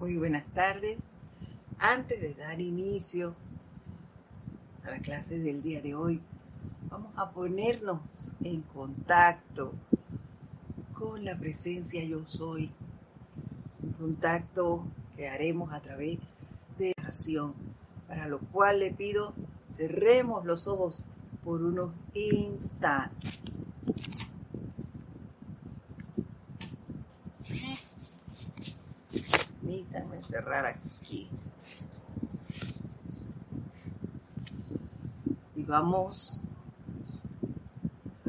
[0.00, 0.96] Muy buenas tardes.
[1.78, 3.34] Antes de dar inicio
[4.82, 6.22] a la clase del día de hoy,
[6.88, 8.00] vamos a ponernos
[8.42, 9.74] en contacto
[10.94, 12.70] con la presencia yo soy.
[13.82, 14.86] Un contacto
[15.16, 16.18] que haremos a través
[16.78, 17.52] de oración,
[18.08, 19.34] para lo cual le pido
[19.70, 21.04] cerremos los ojos
[21.44, 23.59] por unos instantes.
[30.20, 31.28] Permítanme cerrar aquí.
[35.56, 36.38] Y vamos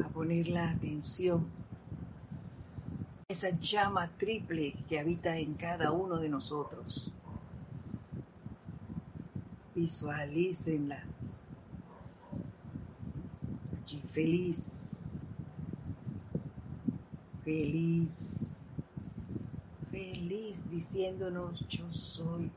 [0.02, 1.46] a poner la atención
[3.28, 7.10] esa llama triple que habita en cada uno de nosotros.
[9.74, 11.02] Visualícenla
[13.82, 15.18] allí feliz,
[17.42, 18.41] feliz,
[20.70, 22.50] diciéndonos yo soy,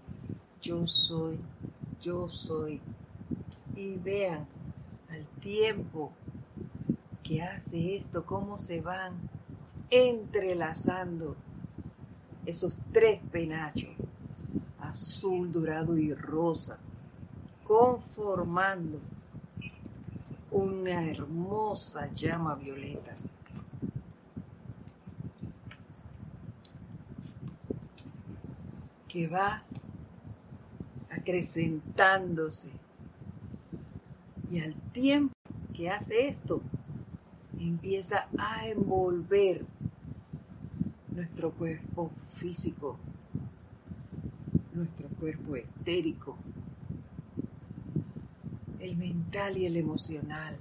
[0.61, 1.37] yo soy,
[2.01, 2.79] yo soy.
[3.75, 4.47] Y vean
[5.09, 6.11] al tiempo
[7.23, 9.13] que hace esto, cómo se van
[9.89, 11.35] entrelazando
[12.45, 13.91] esos tres penachos,
[14.79, 16.77] azul, dorado y rosa,
[17.65, 18.99] conformando
[20.51, 23.15] una hermosa llama violeta.
[29.15, 29.63] Que va
[31.09, 32.67] acrecentándose
[34.51, 35.33] y al tiempo
[35.73, 36.61] que hace esto
[37.57, 39.63] empieza a envolver
[41.15, 42.97] nuestro cuerpo físico,
[44.73, 46.35] nuestro cuerpo etérico,
[48.81, 50.57] el mental y el emocional.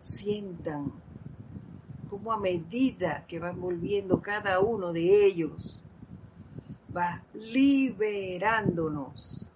[0.00, 1.03] Sientan
[2.14, 5.82] cómo a medida que van volviendo cada uno de ellos,
[6.96, 9.50] va liberándonos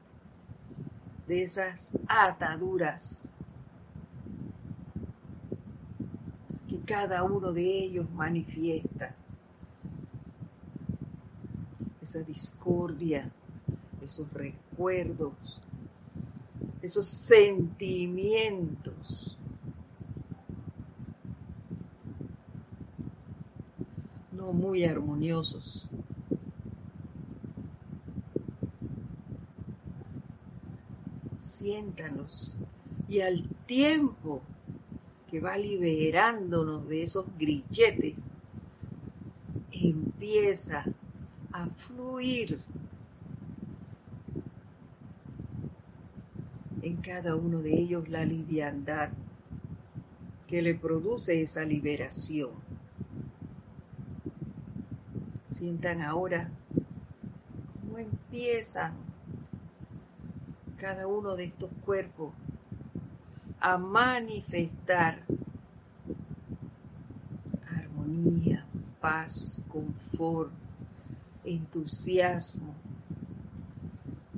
[1.28, 3.32] de esas ataduras
[6.68, 9.14] que cada uno de ellos manifiesta.
[12.02, 13.30] Esa discordia,
[14.02, 15.60] esos recuerdos,
[16.82, 19.37] esos sentimientos.
[24.52, 25.88] Muy armoniosos.
[31.40, 32.56] Siéntanos
[33.08, 34.42] y al tiempo
[35.30, 38.32] que va liberándonos de esos grilletes,
[39.72, 40.84] empieza
[41.52, 42.60] a fluir
[46.82, 49.10] en cada uno de ellos la liviandad
[50.46, 52.67] que le produce esa liberación.
[55.58, 56.48] Sientan ahora
[57.72, 58.94] cómo empiezan
[60.78, 62.32] cada uno de estos cuerpos
[63.58, 65.20] a manifestar
[67.76, 68.64] armonía,
[69.00, 70.52] paz, confort,
[71.44, 72.72] entusiasmo,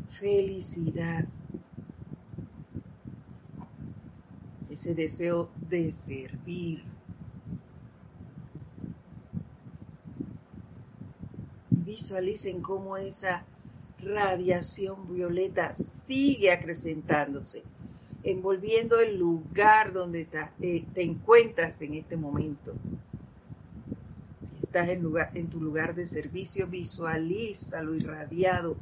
[0.08, 1.26] felicidad,
[4.70, 6.89] ese deseo de servir.
[12.10, 13.44] Visualicen cómo esa
[14.02, 17.62] radiación violeta sigue acrecentándose
[18.24, 20.26] envolviendo el lugar donde
[20.60, 22.74] eh, te encuentras en este momento.
[24.42, 28.76] Si estás en, en tu lugar de servicio, visualízalo irradiado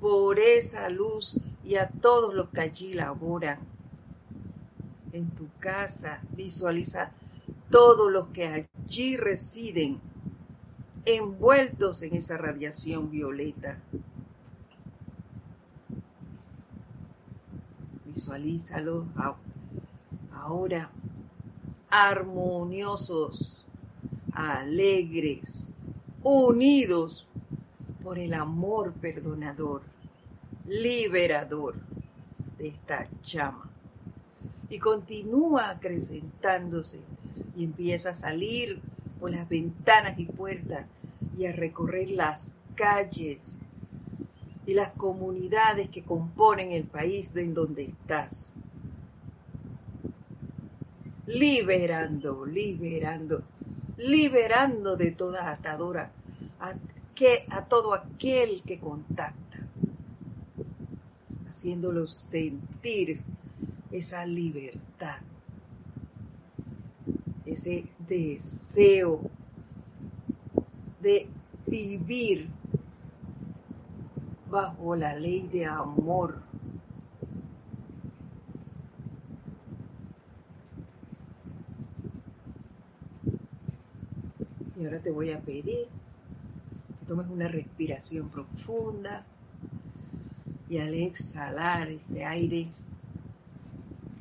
[0.00, 3.60] por esa luz y a todos los que allí laboran.
[5.12, 7.12] En tu casa, visualiza
[7.70, 10.00] todos los que allí residen,
[11.16, 13.78] envueltos en esa radiación violeta.
[18.18, 19.06] visualízalo
[20.32, 20.90] ahora
[21.88, 23.64] armoniosos,
[24.32, 25.72] alegres,
[26.22, 27.26] unidos
[28.02, 29.82] por el amor perdonador,
[30.66, 31.76] liberador
[32.58, 33.70] de esta llama.
[34.68, 37.00] Y continúa acrecentándose
[37.56, 38.80] y empieza a salir
[39.20, 40.86] por las ventanas y puertas
[41.38, 43.58] y a recorrer las calles
[44.66, 48.56] y las comunidades que componen el país en donde estás.
[51.26, 53.44] Liberando, liberando,
[53.98, 56.10] liberando de toda atadura
[56.58, 56.74] a,
[57.14, 59.58] que, a todo aquel que contacta,
[61.48, 63.22] haciéndolo sentir
[63.92, 65.20] esa libertad,
[67.46, 69.37] ese deseo
[71.00, 71.28] de
[71.66, 72.48] vivir
[74.50, 76.40] bajo la ley de amor.
[84.76, 85.88] Y ahora te voy a pedir
[87.00, 89.26] que tomes una respiración profunda
[90.68, 92.68] y al exhalar este aire,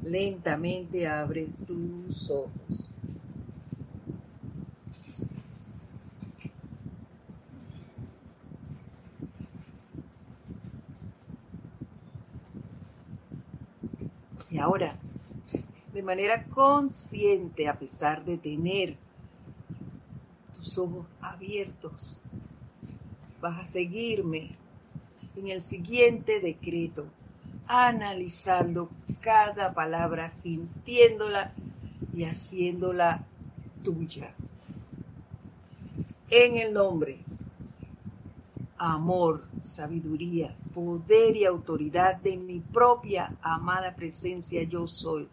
[0.03, 2.87] lentamente abres tus ojos.
[14.49, 14.97] Y ahora,
[15.93, 18.97] de manera consciente, a pesar de tener
[20.53, 22.19] tus ojos abiertos,
[23.39, 24.51] vas a seguirme
[25.37, 27.05] en el siguiente decreto,
[27.65, 28.89] analizando
[29.21, 31.53] cada palabra, sintiéndola
[32.13, 33.25] y haciéndola
[33.85, 34.33] tuya.
[36.29, 37.19] En el nombre,
[38.77, 45.27] amor, sabiduría, poder y autoridad de mi propia amada presencia yo soy,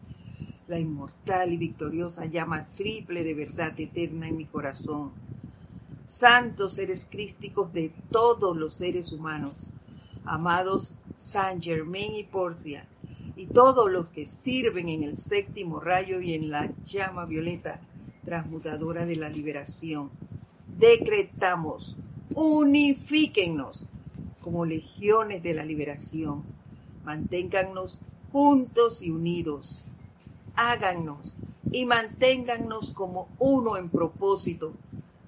[0.66, 5.12] la inmortal y victoriosa llama triple de verdad eterna en mi corazón.
[6.06, 9.68] Santos seres crísticos de todos los seres humanos,
[10.24, 12.86] amados San Germain y Porcia,
[13.36, 17.80] y todos los que sirven en el séptimo rayo y en la llama violeta
[18.24, 20.10] transmutadora de la liberación.
[20.78, 21.96] Decretamos,
[22.34, 23.86] unifíquennos
[24.40, 26.42] como legiones de la liberación.
[27.04, 27.98] Manténgannos
[28.32, 29.84] juntos y unidos.
[30.56, 31.36] Hágannos
[31.72, 34.72] y manténgannos como uno en propósito,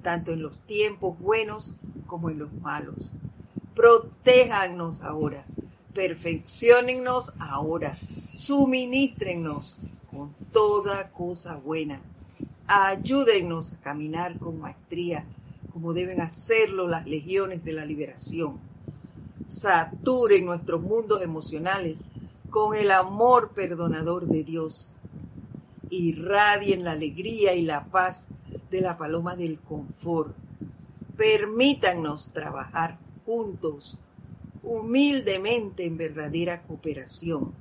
[0.02, 1.74] tanto en los tiempos buenos
[2.06, 3.10] como en los malos
[3.76, 5.44] protéjanos ahora,
[5.92, 7.94] perfeccionennos ahora,
[8.38, 9.76] suministrennos
[10.10, 12.00] con toda cosa buena.
[12.66, 15.24] Ayúdennos a caminar con maestría,
[15.76, 18.58] como deben hacerlo las legiones de la liberación.
[19.46, 22.08] Saturen nuestros mundos emocionales
[22.48, 24.96] con el amor perdonador de Dios.
[25.90, 28.28] Irradien la alegría y la paz
[28.70, 30.34] de la paloma del confort.
[31.18, 32.96] Permítannos trabajar
[33.26, 33.98] juntos,
[34.62, 37.52] humildemente en verdadera cooperación,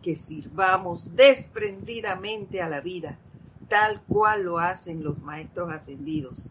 [0.00, 3.18] que sirvamos desprendidamente a la vida,
[3.68, 6.48] tal cual lo hacen los maestros ascendidos.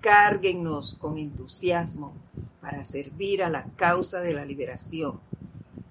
[0.00, 2.12] Cárguennos con entusiasmo
[2.60, 5.20] para servir a la causa de la liberación.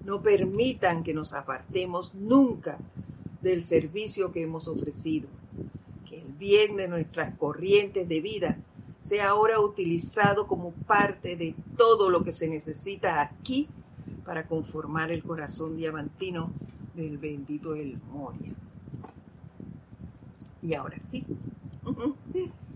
[0.04, 2.78] No permitan que nos apartemos nunca
[3.42, 5.28] del servicio que hemos ofrecido.
[6.08, 8.58] Que el bien de nuestras corrientes de vida
[9.00, 13.68] sea ahora utilizado como parte de todo lo que se necesita aquí
[14.24, 16.50] para conformar el corazón diamantino
[16.94, 18.52] del bendito El Moria.
[20.62, 21.24] Y ahora sí,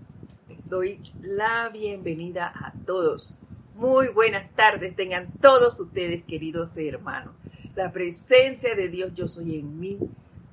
[0.73, 3.35] doy la bienvenida a todos.
[3.75, 7.35] Muy buenas tardes, tengan todos ustedes, queridos hermanos.
[7.75, 9.99] La presencia de Dios yo soy en mí.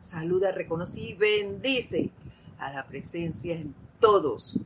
[0.02, 2.10] Saluda, reconoce y bendice
[2.58, 4.60] a la presencia en todos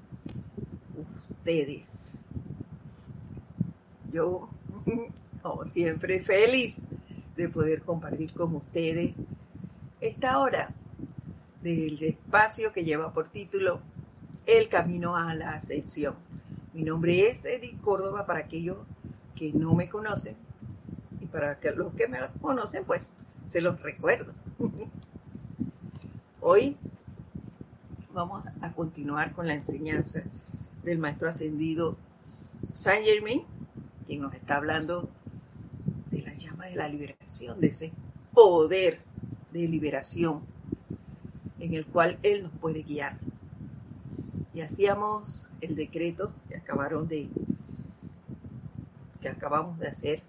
[1.37, 1.99] ustedes.
[4.11, 4.49] Yo,
[5.43, 6.81] como siempre, feliz
[7.37, 9.13] de poder compartir con ustedes
[10.01, 10.73] esta hora
[11.61, 13.92] del espacio que lleva por título
[14.45, 16.15] El Camino a la Ascensión.
[16.73, 18.77] Mi nombre es Edith Córdoba para aquellos
[19.35, 20.35] que no me conocen
[21.21, 23.13] y para los que me conocen, pues
[23.47, 24.33] se los recuerdo.
[26.41, 26.75] Hoy
[28.13, 30.23] vamos a continuar con la enseñanza
[30.83, 31.95] del maestro ascendido
[32.73, 33.43] Saint Germain,
[34.05, 35.09] quien nos está hablando
[36.11, 37.93] de la llama de la liberación, de ese
[38.33, 38.99] poder
[39.53, 40.41] de liberación
[41.59, 43.17] en el cual él nos puede guiar.
[44.53, 47.29] Y hacíamos el decreto que acabaron de
[49.21, 50.23] que acabamos de hacer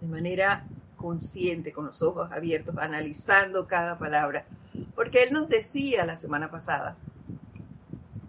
[0.00, 0.66] de manera
[0.96, 4.46] consciente, con los ojos abiertos, analizando cada palabra,
[4.94, 6.96] porque él nos decía la semana pasada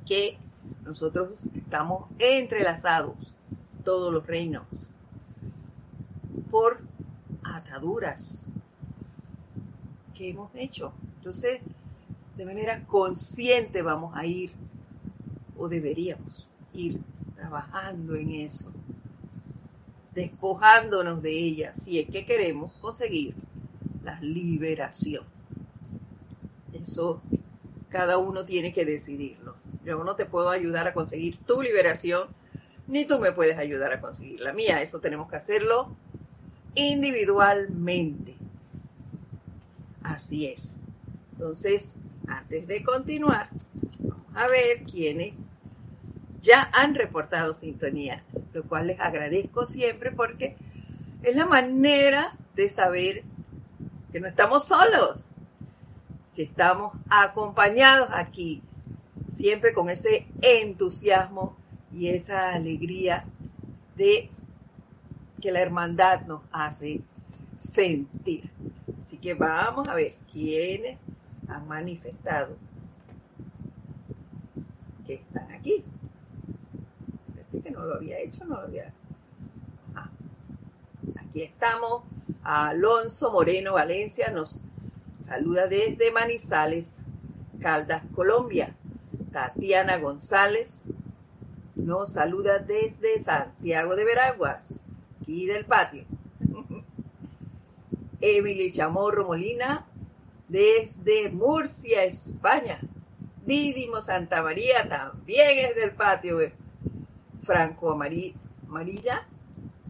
[0.06, 0.38] que
[0.84, 3.36] nosotros estamos entrelazados,
[3.84, 4.66] todos los reinos,
[6.52, 6.80] por
[7.44, 8.52] ataduras
[10.14, 10.94] que hemos hecho.
[11.16, 11.62] Entonces,
[12.38, 14.52] de manera consciente vamos a ir,
[15.58, 17.00] o deberíamos ir
[17.36, 18.72] trabajando en eso,
[20.14, 23.34] despojándonos de ellas, si es que queremos conseguir
[24.04, 25.26] la liberación.
[26.74, 27.22] Eso
[27.90, 29.56] cada uno tiene que decidirlo.
[29.86, 32.28] Yo no te puedo ayudar a conseguir tu liberación,
[32.88, 34.82] ni tú me puedes ayudar a conseguir la mía.
[34.82, 35.96] Eso tenemos que hacerlo
[36.76, 38.36] individualmente.
[40.04, 40.82] Así es.
[41.34, 41.96] Entonces,
[42.28, 43.50] antes de continuar,
[44.00, 45.34] vamos a ver quiénes
[46.46, 48.24] ya han reportado sintonía,
[48.54, 50.56] lo cual les agradezco siempre porque
[51.24, 53.24] es la manera de saber
[54.12, 55.32] que no estamos solos,
[56.36, 58.62] que estamos acompañados aquí,
[59.32, 61.58] siempre con ese entusiasmo
[61.92, 63.26] y esa alegría
[63.96, 64.30] de
[65.42, 67.02] que la hermandad nos hace
[67.56, 68.52] sentir.
[69.04, 71.00] Así que vamos a ver quiénes
[71.48, 72.56] han manifestado
[75.08, 75.84] que están aquí.
[77.86, 78.94] Lo había hecho, no lo había.
[79.96, 80.10] Ah,
[81.18, 82.04] aquí estamos.
[82.44, 84.64] Alonso Moreno Valencia nos
[85.18, 87.06] saluda desde Manizales,
[87.60, 88.76] Caldas, Colombia.
[89.32, 90.86] Tatiana González
[91.76, 94.86] nos saluda desde Santiago de Veraguas,
[95.22, 96.06] aquí del patio.
[98.22, 99.86] Emily Chamorro Molina
[100.48, 102.80] desde Murcia, España.
[103.46, 106.38] Didimo Santa María también es del patio.
[107.46, 109.28] Franco Amarilla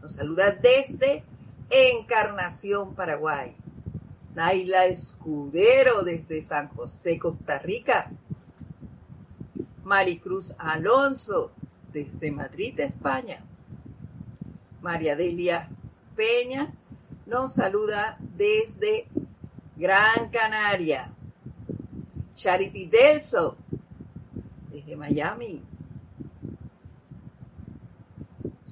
[0.01, 1.23] nos saluda desde
[1.69, 3.55] Encarnación, Paraguay.
[4.35, 8.11] Naila Escudero desde San José, Costa Rica.
[9.85, 11.51] Maricruz Alonso
[11.93, 13.41] desde Madrid, España.
[14.81, 15.69] María Delia
[16.15, 16.73] Peña
[17.25, 19.07] nos saluda desde
[19.77, 21.09] Gran Canaria.
[22.35, 23.55] Charity Delso,
[24.69, 25.63] desde Miami.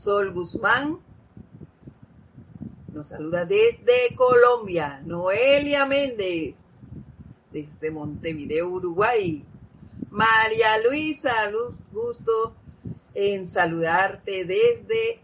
[0.03, 1.00] Sol Guzmán
[2.91, 5.01] nos saluda desde Colombia.
[5.05, 6.81] Noelia Méndez,
[7.53, 9.45] desde Montevideo, Uruguay.
[10.12, 11.31] María Luisa,
[11.93, 12.53] gusto
[13.13, 15.22] en saludarte desde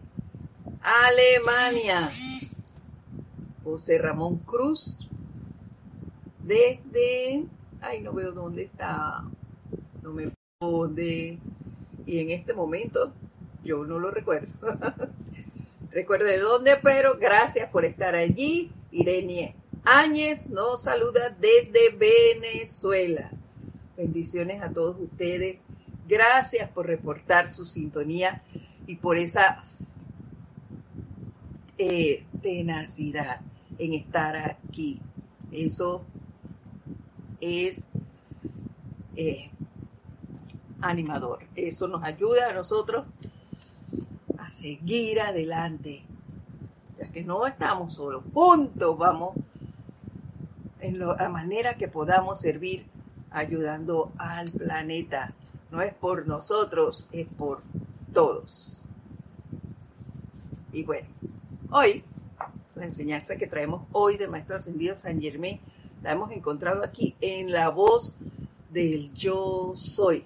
[0.80, 2.10] Alemania.
[3.62, 5.06] José Ramón Cruz,
[6.42, 7.44] desde
[7.82, 9.24] ay, no veo dónde está,
[10.02, 11.38] no me dónde,
[12.06, 13.12] y en este momento
[13.64, 14.52] yo no lo recuerdo.
[15.90, 18.72] recuerdo de dónde, pero gracias por estar allí.
[18.92, 23.30] Irene Áñez nos saluda desde Venezuela.
[23.96, 25.58] Bendiciones a todos ustedes.
[26.08, 28.42] Gracias por reportar su sintonía
[28.86, 29.64] y por esa
[31.78, 33.40] eh, tenacidad
[33.78, 35.00] en estar aquí.
[35.52, 36.04] Eso
[37.40, 37.88] es
[39.16, 39.50] eh,
[40.80, 41.40] animador.
[41.54, 43.08] Eso nos ayuda a nosotros
[44.50, 46.02] seguir adelante,
[46.98, 49.36] ya que no estamos solos, juntos vamos
[50.80, 52.86] en la manera que podamos servir
[53.30, 55.32] ayudando al planeta.
[55.70, 57.62] No es por nosotros, es por
[58.12, 58.82] todos.
[60.72, 61.08] Y bueno,
[61.70, 62.04] hoy,
[62.74, 65.60] la enseñanza que traemos hoy del Maestro Ascendido San Germán
[66.02, 68.16] la hemos encontrado aquí en La Voz
[68.70, 70.24] del Yo Soy,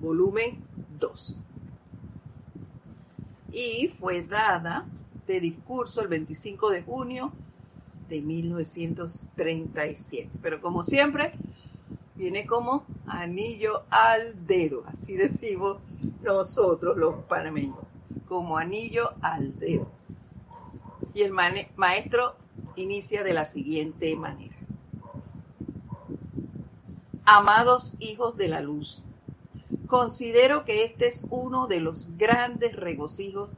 [0.00, 0.62] volumen
[0.98, 1.43] 2.
[3.54, 4.84] Y fue dada
[5.28, 7.30] de discurso el 25 de junio
[8.08, 10.28] de 1937.
[10.42, 11.32] Pero como siempre,
[12.16, 15.78] viene como anillo al dedo, así decimos
[16.22, 17.78] nosotros los panameños,
[18.26, 19.88] como anillo al dedo.
[21.14, 22.34] Y el maestro
[22.74, 24.56] inicia de la siguiente manera.
[27.24, 29.04] Amados hijos de la luz,
[29.94, 33.48] considero que este es uno de los grandes regocijos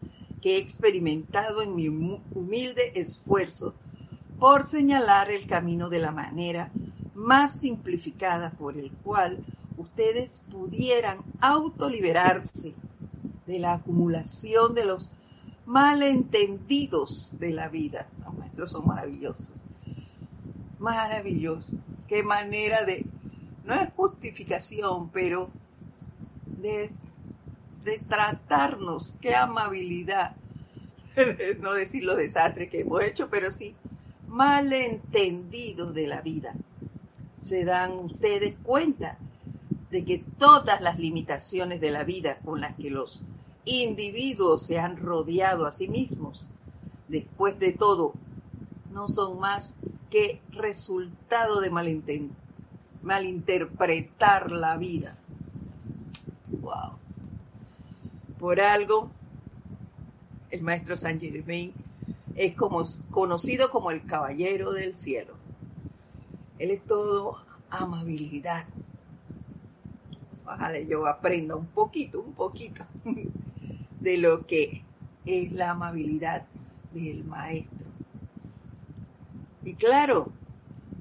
[0.42, 3.72] que he experimentado en mi humilde esfuerzo
[4.38, 6.70] por señalar el camino de la manera
[7.14, 9.38] más simplificada por el cual
[9.78, 12.74] ustedes pudieran autoliberarse
[13.46, 15.10] de la acumulación de los
[15.64, 18.08] malentendidos de la vida.
[18.22, 19.64] Los maestros son maravillosos.
[20.78, 21.80] Maravillosos.
[22.06, 23.06] Qué manera de
[23.64, 25.48] no es justificación, pero
[27.84, 30.36] de, tratarnos, qué amabilidad,
[31.60, 33.74] no decir los desastres que hemos hecho, pero sí
[34.28, 36.54] malentendidos de la vida.
[37.40, 39.18] Se dan ustedes cuenta
[39.90, 43.22] de que todas las limitaciones de la vida con las que los
[43.64, 46.48] individuos se han rodeado a sí mismos,
[47.08, 48.12] después de todo,
[48.92, 49.76] no son más
[50.10, 51.70] que resultado de
[53.02, 55.16] malinterpretar la vida.
[56.66, 56.98] Wow.
[58.40, 59.08] Por algo,
[60.50, 61.72] el maestro Saint Germain
[62.34, 65.34] es como, conocido como el caballero del cielo.
[66.58, 67.36] Él es todo
[67.70, 68.66] amabilidad.
[70.44, 72.84] Ojalá yo aprenda un poquito, un poquito
[74.00, 74.82] de lo que
[75.24, 76.46] es la amabilidad
[76.92, 77.86] del maestro.
[79.62, 80.32] Y claro,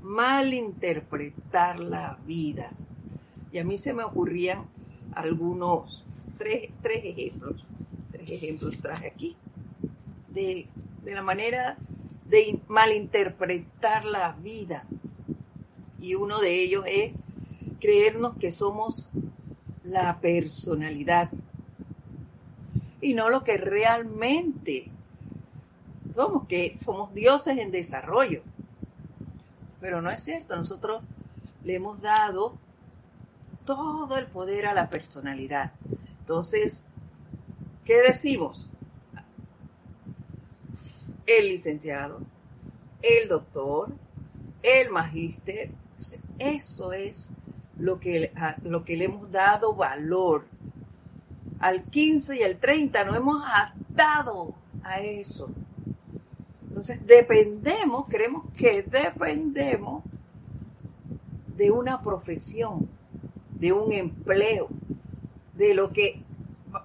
[0.03, 2.69] malinterpretar la vida.
[3.51, 4.74] Y a mí se me ocurrían
[5.15, 6.03] algunos
[6.37, 7.65] tres, tres ejemplos,
[8.11, 9.35] tres ejemplos traje aquí,
[10.29, 10.67] de,
[11.03, 11.77] de la manera
[12.27, 14.85] de malinterpretar la vida.
[15.99, 17.13] Y uno de ellos es
[17.79, 19.09] creernos que somos
[19.83, 21.31] la personalidad
[23.01, 24.89] y no lo que realmente
[26.13, 28.41] somos, que somos dioses en desarrollo.
[29.79, 31.03] Pero no es cierto, nosotros
[31.63, 32.57] le hemos dado
[33.65, 35.73] todo el poder a la personalidad.
[36.19, 36.85] Entonces,
[37.83, 38.69] ¿qué decimos?
[41.25, 42.21] El licenciado,
[43.01, 43.91] el doctor,
[44.61, 45.71] el magíster,
[46.39, 47.29] eso es
[47.77, 48.31] lo que,
[48.63, 50.45] lo que le hemos dado valor.
[51.59, 54.53] Al 15 y al 30 nos hemos atado
[54.83, 55.49] a eso.
[56.67, 60.03] Entonces dependemos, creemos que dependemos
[61.55, 62.89] de una profesión,
[63.65, 64.67] de un empleo,
[65.55, 66.21] de lo que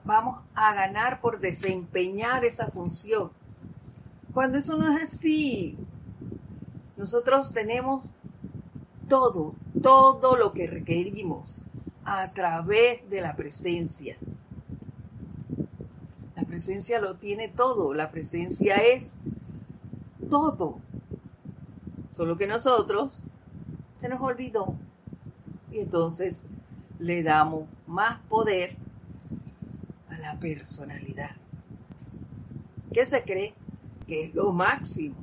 [0.02, 3.30] vamos a ganar por desempeñar esa función.
[4.32, 5.76] Cuando eso no es así,
[6.96, 8.02] nosotros tenemos
[9.10, 11.60] todo, todo lo que requerimos
[12.06, 14.16] a través de la presencia.
[16.34, 19.18] La presencia lo tiene todo, la presencia es
[20.30, 20.78] todo.
[22.12, 23.22] Solo que nosotros
[23.99, 24.78] se nos olvidó
[25.70, 26.46] y entonces
[27.00, 28.76] le damos más poder
[30.11, 31.35] a la personalidad.
[32.92, 33.54] ¿Qué se cree?
[34.07, 35.16] Que es lo máximo.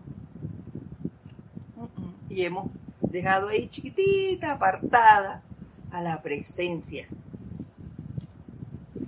[2.29, 2.69] Y hemos
[3.01, 5.43] dejado ahí chiquitita, apartada
[5.91, 7.07] a la presencia.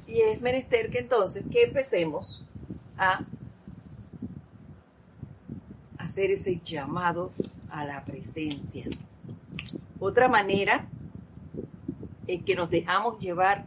[0.07, 2.43] Y es menester que entonces que empecemos
[2.97, 3.21] a
[5.97, 7.31] hacer ese llamado
[7.69, 8.85] a la presencia.
[9.99, 10.87] Otra manera
[12.29, 13.65] es que nos dejamos llevar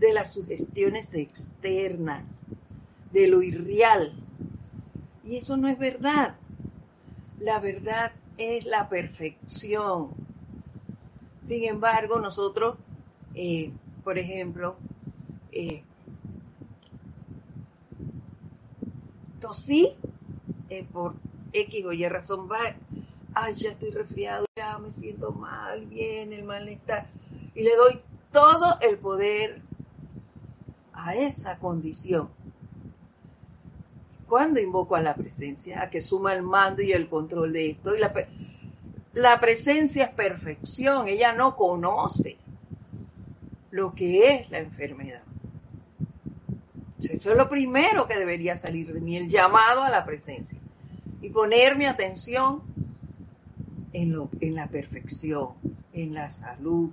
[0.00, 2.42] de las sugestiones externas,
[3.12, 4.12] de lo irreal.
[5.22, 6.34] Y eso no es verdad.
[7.38, 10.08] La verdad es la perfección.
[11.44, 12.76] Sin embargo, nosotros,
[13.36, 13.70] eh,
[14.02, 14.76] por ejemplo,
[15.52, 15.84] eh,
[19.38, 19.94] tosí
[20.70, 21.14] eh, por
[21.52, 22.58] X o Y razón, va,
[23.34, 27.06] ay, ya estoy resfriado, ya me siento mal, bien, el malestar,
[27.54, 29.60] y le doy todo el poder
[30.92, 32.30] a esa condición.
[34.28, 37.92] Cuando invoco a la presencia, a que suma el mando y el control de esto,
[39.14, 42.38] la, presencia es perfección, ella no conoce
[43.70, 45.22] lo que es la enfermedad.
[46.98, 50.58] Eso es lo primero que debería salir de mí, el llamado a la presencia
[51.20, 52.62] y poner mi atención
[53.92, 55.54] en la perfección,
[55.92, 56.90] en la salud,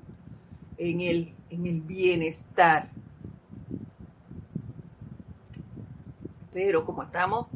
[0.80, 2.90] en el, en el bienestar.
[6.52, 7.48] Pero como estamos,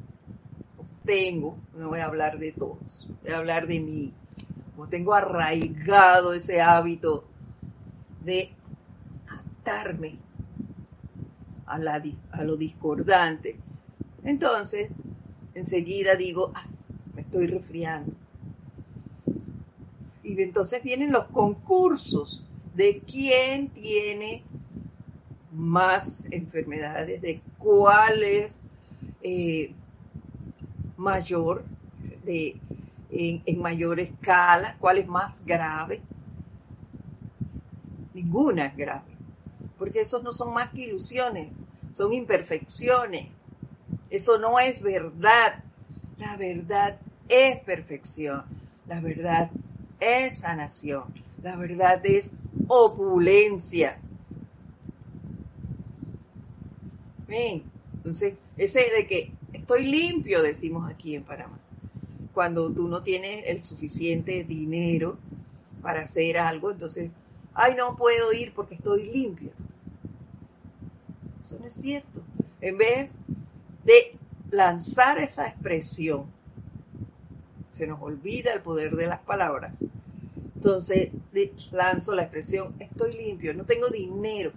[1.06, 4.14] tengo, no voy a hablar de todos, voy a hablar de mí,
[4.76, 7.24] como tengo arraigado ese hábito
[8.24, 8.54] de
[9.28, 10.20] atarme
[11.66, 13.58] a, la, a lo discordante,
[14.24, 14.90] entonces
[15.56, 16.66] enseguida digo, ah,
[17.16, 18.14] me estoy resfriando.
[20.24, 24.44] Y entonces vienen los concursos de quién tiene
[25.52, 28.64] más enfermedades, de cuál es
[29.22, 29.74] eh,
[30.98, 31.64] mayor,
[32.24, 32.60] de,
[33.12, 36.02] en, mayor escala, cuál es más grave.
[38.14, 39.12] Ninguna es grave,
[39.78, 41.50] porque esos no son más que ilusiones,
[41.94, 43.28] son imperfecciones
[44.14, 45.64] eso no es verdad.
[46.20, 48.44] La verdad es perfección.
[48.86, 49.50] La verdad
[50.00, 51.06] es sanación.
[51.42, 52.32] La verdad es
[52.68, 54.00] opulencia.
[57.28, 57.64] Bien,
[57.96, 61.58] entonces, ese de que estoy limpio, decimos aquí en Panamá.
[62.34, 65.18] Cuando tú no tienes el suficiente dinero
[65.82, 67.12] para hacer algo, entonces,
[67.54, 69.52] ay, no puedo ir porque estoy limpio.
[71.40, 72.22] Eso no es cierto.
[72.62, 73.10] En vez
[73.84, 74.18] de
[74.54, 76.26] lanzar esa expresión.
[77.72, 79.78] Se nos olvida el poder de las palabras.
[80.64, 81.12] Entonces
[81.74, 84.54] lanzo la expresión, estoy limpio, no tengo dinero.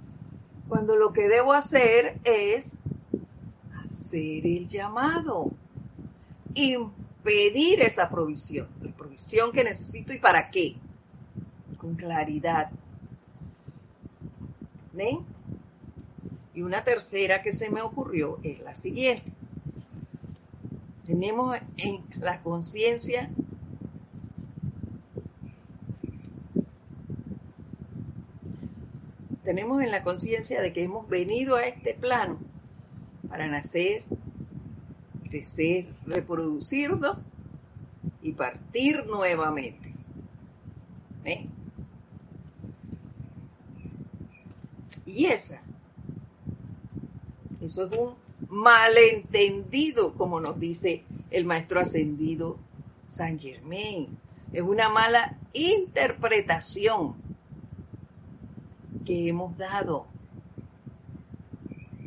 [0.68, 2.74] Cuando lo que debo hacer es
[3.82, 5.50] hacer el llamado,
[6.54, 10.76] impedir esa provisión, la provisión que necesito y para qué,
[11.76, 12.70] con claridad.
[14.92, 15.26] ¿Ven?
[16.54, 19.32] Y una tercera que se me ocurrió es la siguiente.
[21.04, 23.28] Tenemos en la conciencia
[29.46, 32.36] tenemos en la conciencia de que hemos venido a este plano
[33.28, 34.02] para nacer,
[35.30, 37.16] crecer, reproducirnos
[38.22, 39.94] y partir nuevamente.
[45.06, 45.62] Y esa,
[47.62, 48.14] eso es un
[48.48, 52.58] malentendido, como nos dice el maestro ascendido
[53.06, 54.18] San Germain.
[54.52, 57.25] Es una mala interpretación
[59.06, 60.06] que hemos dado.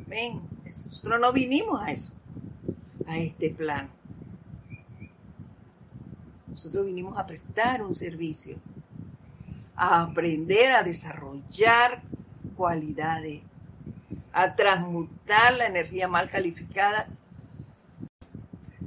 [0.08, 2.14] Ven, nosotros no vinimos a eso,
[3.08, 3.90] a este plano.
[6.48, 8.58] Nosotros vinimos a prestar un servicio,
[9.76, 12.02] a aprender a desarrollar
[12.58, 13.42] cualidades,
[14.34, 17.08] a transmutar la energía mal calificada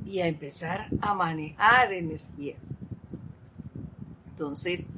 [0.05, 2.57] y a empezar a manejar energía.
[4.33, 4.89] Entonces,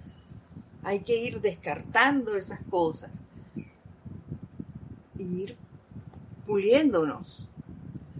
[0.84, 3.10] hay que ir descartando esas cosas,
[5.18, 5.56] ir
[6.46, 7.48] puliéndonos,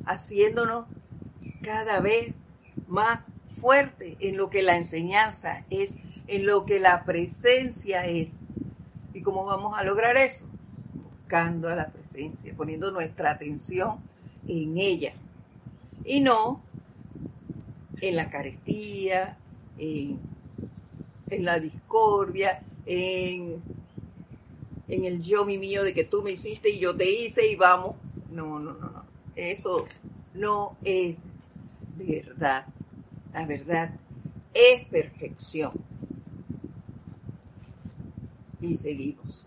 [0.06, 0.86] haciéndonos
[1.62, 2.34] cada vez
[2.88, 3.20] más
[3.60, 8.40] fuerte en lo que la enseñanza es, en lo que la presencia es.
[9.12, 10.46] ¿Y cómo vamos a lograr eso?
[11.20, 13.98] Buscando a la presencia, poniendo nuestra atención
[14.48, 15.12] en ella.
[16.04, 16.62] Y no
[18.00, 19.38] en la carestía,
[19.78, 20.33] en,
[21.34, 23.62] en la discordia, en,
[24.88, 27.56] en el yo mi mío de que tú me hiciste y yo te hice y
[27.56, 27.96] vamos.
[28.30, 29.04] No, no, no, no.
[29.36, 29.86] Eso
[30.34, 31.22] no es
[31.96, 32.66] verdad.
[33.32, 33.94] La verdad
[34.52, 35.72] es perfección.
[38.60, 39.46] Y seguimos.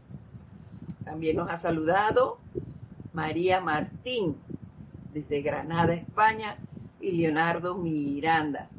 [1.04, 2.38] También nos ha saludado
[3.14, 4.36] María Martín
[5.14, 6.58] desde Granada, España,
[7.00, 8.70] y Leonardo Miranda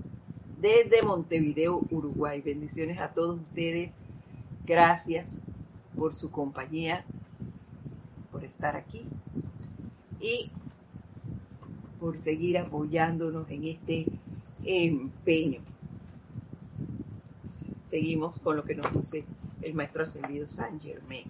[0.61, 2.43] desde Montevideo, Uruguay.
[2.43, 3.93] Bendiciones a todos ustedes.
[4.67, 5.43] Gracias
[5.97, 7.05] por su compañía,
[8.31, 9.03] por estar aquí
[10.21, 10.51] y
[12.01, 14.07] por seguir apoyándonos en este
[14.65, 15.61] empeño.
[17.87, 19.25] Seguimos con lo que nos dice
[19.63, 21.25] el maestro ascendido San Germain.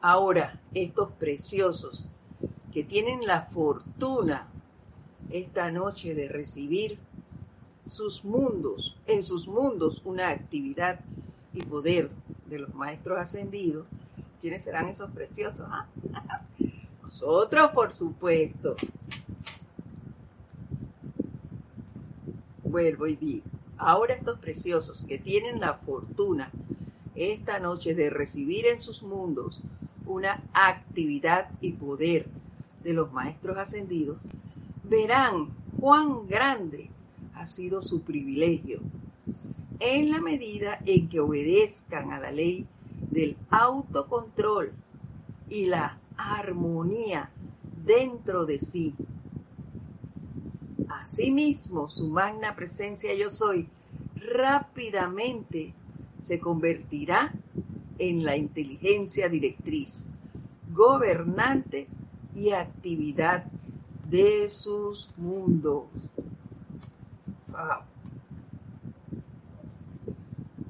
[0.00, 2.06] Ahora, estos preciosos
[2.72, 4.48] que tienen la fortuna
[5.30, 6.98] esta noche de recibir
[7.88, 11.00] sus mundos, en sus mundos una actividad
[11.54, 12.10] y poder
[12.46, 13.86] de los maestros ascendidos,
[14.40, 15.66] ¿quiénes serán esos preciosos?
[15.70, 15.88] Ah?
[17.02, 18.76] Nosotros, por supuesto.
[22.76, 23.44] vuelvo y digo,
[23.78, 26.50] ahora estos preciosos que tienen la fortuna
[27.14, 29.62] esta noche de recibir en sus mundos
[30.04, 32.26] una actividad y poder
[32.84, 34.18] de los maestros ascendidos,
[34.88, 36.90] verán cuán grande
[37.34, 38.80] ha sido su privilegio
[39.78, 42.66] en la medida en que obedezcan a la ley
[43.10, 44.72] del autocontrol
[45.50, 47.30] y la armonía
[47.84, 48.94] dentro de sí.
[50.88, 53.68] Asimismo, su magna presencia yo soy
[54.16, 55.74] rápidamente
[56.20, 57.32] se convertirá
[57.98, 60.08] en la inteligencia directriz,
[60.72, 61.86] gobernante
[62.34, 63.46] y actividad
[64.10, 65.84] de sus mundos.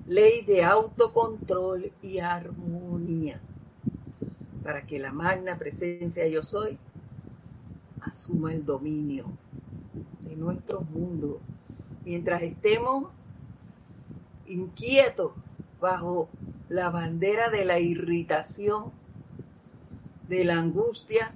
[0.06, 3.40] Ley de autocontrol y armonía
[4.62, 6.78] para que la magna presencia yo soy
[8.02, 9.26] asuma el dominio
[10.22, 11.40] de nuestro mundo.
[12.04, 13.10] Mientras estemos
[14.46, 15.32] inquietos
[15.80, 16.28] bajo
[16.68, 18.92] la bandera de la irritación,
[20.28, 21.32] de la angustia,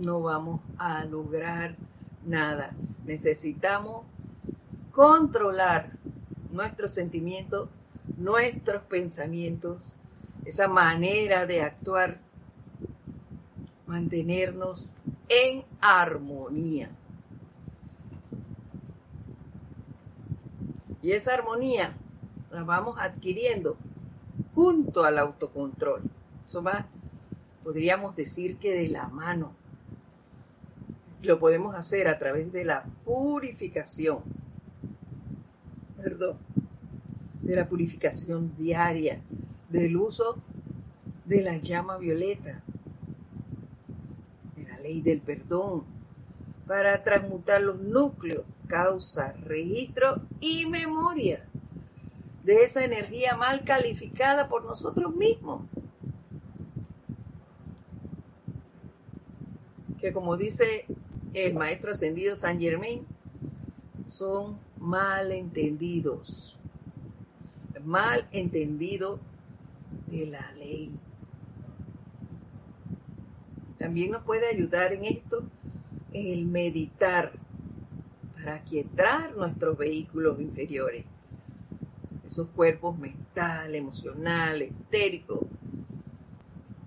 [0.00, 1.76] no vamos a lograr
[2.24, 2.74] nada.
[3.04, 4.04] Necesitamos
[4.92, 5.92] controlar
[6.50, 7.68] nuestros sentimientos,
[8.16, 9.96] nuestros pensamientos,
[10.44, 12.20] esa manera de actuar
[13.86, 16.90] mantenernos en armonía.
[21.02, 21.96] Y esa armonía
[22.50, 23.76] la vamos adquiriendo
[24.54, 26.02] junto al autocontrol.
[26.46, 26.86] Eso va,
[27.64, 29.59] podríamos decir que de la mano.
[31.22, 34.20] Lo podemos hacer a través de la purificación.
[35.96, 36.38] Perdón.
[37.42, 39.20] De la purificación diaria,
[39.68, 40.36] del uso
[41.24, 42.62] de la llama violeta,
[44.82, 45.84] ley del perdón
[46.66, 51.44] para transmutar los núcleos, causa, registro y memoria
[52.44, 55.62] de esa energía mal calificada por nosotros mismos.
[60.00, 60.86] Que como dice
[61.34, 63.06] el maestro ascendido San Germain,
[64.06, 66.56] son malentendidos.
[67.84, 69.18] mal entendido
[70.06, 70.92] de la ley.
[73.78, 75.42] También nos puede ayudar en esto
[76.12, 77.32] el meditar
[78.34, 81.06] para aquietar nuestros vehículos inferiores,
[82.26, 85.46] esos cuerpos mental, emocional, estérico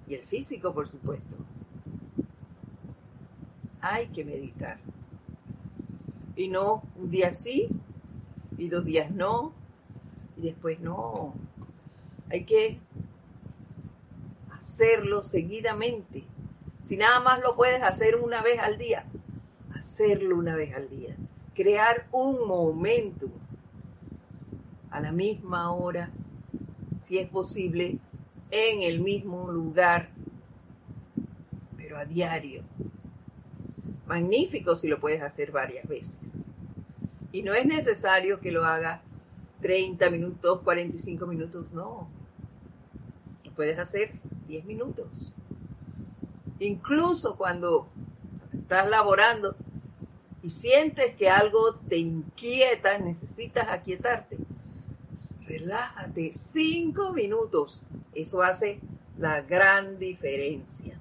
[0.07, 1.42] y el físico, por supuesto.
[3.85, 4.79] Hay que meditar.
[6.37, 7.67] Y no un día sí
[8.57, 9.51] y dos días no
[10.37, 11.33] y después no.
[12.29, 12.79] Hay que
[14.51, 16.23] hacerlo seguidamente.
[16.83, 19.05] Si nada más lo puedes hacer una vez al día,
[19.75, 21.17] hacerlo una vez al día.
[21.53, 23.27] Crear un momento
[24.91, 26.09] a la misma hora,
[27.01, 27.99] si es posible,
[28.49, 30.09] en el mismo lugar,
[31.75, 32.63] pero a diario.
[34.05, 36.19] Magnífico si lo puedes hacer varias veces.
[37.31, 39.01] Y no es necesario que lo haga
[39.61, 42.07] 30 minutos, 45 minutos, no.
[43.43, 44.11] Lo puedes hacer
[44.47, 45.07] 10 minutos.
[46.59, 47.87] Incluso cuando
[48.53, 49.55] estás laborando
[50.43, 54.37] y sientes que algo te inquieta, necesitas aquietarte.
[55.47, 57.81] Relájate 5 minutos.
[58.13, 58.79] Eso hace
[59.17, 60.92] la gran diferencia.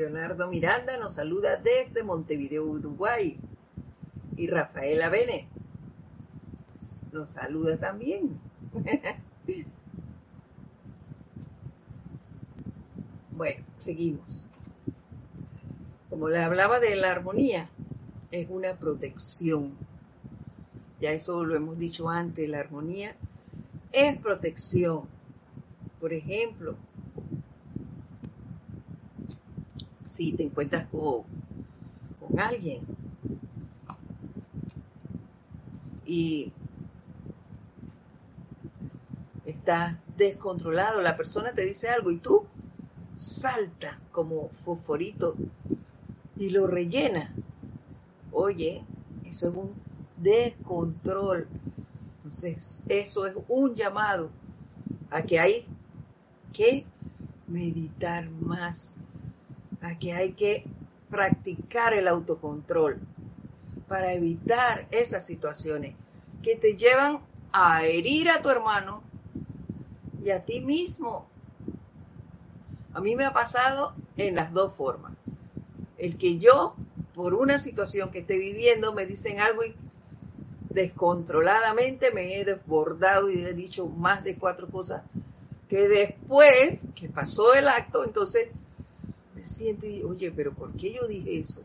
[0.00, 3.38] Leonardo Miranda nos saluda desde Montevideo, Uruguay.
[4.34, 5.46] Y Rafaela Bene
[7.12, 8.40] nos saluda también.
[13.32, 14.46] bueno, seguimos.
[16.08, 17.68] Como le hablaba de la armonía,
[18.30, 19.74] es una protección.
[20.98, 23.14] Ya eso lo hemos dicho antes, la armonía
[23.92, 25.02] es protección.
[26.00, 26.76] Por ejemplo,
[30.10, 31.24] si te encuentras con,
[32.38, 32.82] alguien
[36.04, 36.52] y
[39.44, 42.44] estás descontrolado, la persona te dice algo y tú
[43.16, 45.34] salta como fosforito
[46.36, 47.32] y lo rellena.
[48.32, 48.84] Oye,
[49.24, 49.74] eso es un
[50.16, 51.48] descontrol.
[52.24, 54.30] Entonces, eso es un llamado
[55.10, 55.66] a que hay
[56.52, 56.84] que
[57.48, 59.00] meditar más
[59.82, 60.64] a que hay que
[61.10, 62.98] practicar el autocontrol
[63.88, 65.96] para evitar esas situaciones
[66.42, 67.20] que te llevan
[67.52, 69.02] a herir a tu hermano
[70.24, 71.26] y a ti mismo.
[72.92, 75.12] A mí me ha pasado en las dos formas.
[75.98, 76.74] El que yo,
[77.14, 79.74] por una situación que esté viviendo, me dicen algo y
[80.70, 85.02] descontroladamente me he desbordado y he dicho más de cuatro cosas
[85.68, 88.48] que después que pasó el acto, entonces
[89.44, 91.62] siento y, oye, pero ¿por qué yo dije eso?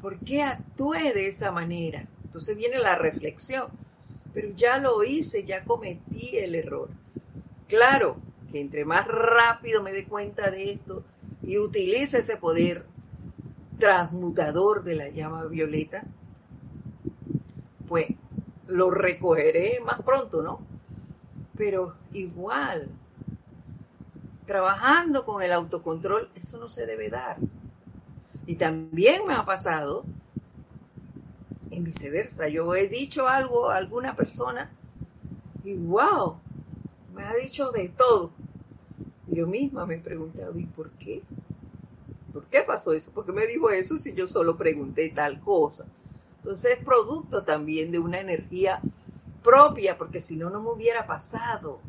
[0.00, 2.06] ¿Por qué actué de esa manera?
[2.24, 3.68] Entonces viene la reflexión,
[4.34, 6.88] pero ya lo hice, ya cometí el error.
[7.68, 8.18] Claro
[8.52, 11.02] que entre más rápido me dé cuenta de esto
[11.42, 12.84] y utilice ese poder
[13.78, 16.04] transmutador de la llama violeta,
[17.88, 18.08] pues
[18.66, 20.60] lo recogeré más pronto, ¿no?
[21.56, 22.88] Pero igual,
[24.46, 27.36] trabajando con el autocontrol, eso no se debe dar.
[28.46, 30.04] Y también me ha pasado
[31.70, 32.48] en viceversa.
[32.48, 34.70] Yo he dicho algo a alguna persona
[35.64, 36.36] y wow,
[37.14, 38.30] me ha dicho de todo.
[39.26, 41.22] Yo misma me he preguntado, ¿y por qué?
[42.32, 43.10] ¿Por qué pasó eso?
[43.10, 45.86] ¿Por qué me dijo eso si yo solo pregunté tal cosa?
[46.38, 48.80] Entonces es producto también de una energía
[49.42, 51.80] propia, porque si no, no me hubiera pasado.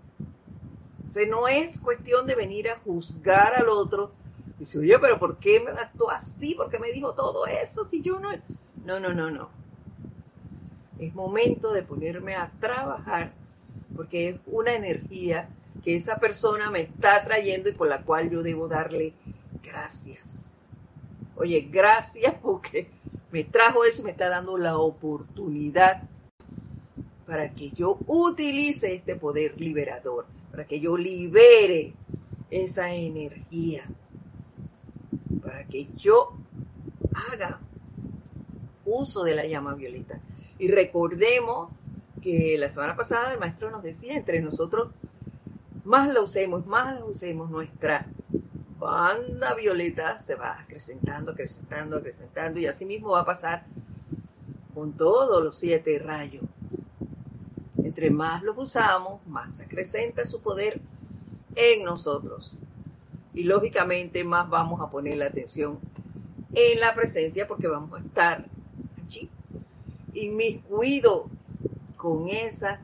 [1.07, 4.11] O sea, no es cuestión de venir a juzgar al otro.
[4.59, 6.55] Dice, oye, pero ¿por qué me actuó así?
[6.55, 8.29] ¿Por qué me dijo todo eso si yo no...
[8.85, 9.49] No, no, no, no.
[10.99, 13.33] Es momento de ponerme a trabajar
[13.95, 15.49] porque es una energía
[15.83, 19.13] que esa persona me está trayendo y por la cual yo debo darle
[19.63, 20.59] gracias.
[21.35, 22.89] Oye, gracias porque
[23.31, 26.03] me trajo eso y me está dando la oportunidad
[27.25, 30.25] para que yo utilice este poder liberador
[30.57, 31.93] para que yo libere
[32.49, 33.83] esa energía,
[35.43, 36.33] para que yo
[37.13, 37.61] haga
[38.83, 40.19] uso de la llama violeta.
[40.57, 41.69] Y recordemos
[42.23, 44.89] que la semana pasada el maestro nos decía, entre nosotros,
[45.83, 48.07] más la usemos, más la usemos, nuestra
[48.79, 53.67] banda violeta se va acrecentando, acrecentando, acrecentando, y así mismo va a pasar
[54.73, 56.46] con todos los siete rayos
[57.97, 60.79] entre más los usamos, más se acrecenta su poder
[61.55, 62.59] en nosotros.
[63.33, 65.79] Y lógicamente más vamos a poner la atención
[66.53, 68.45] en la presencia porque vamos a estar
[69.03, 69.31] allí
[70.13, 71.27] inmiscuido
[71.95, 72.81] con esa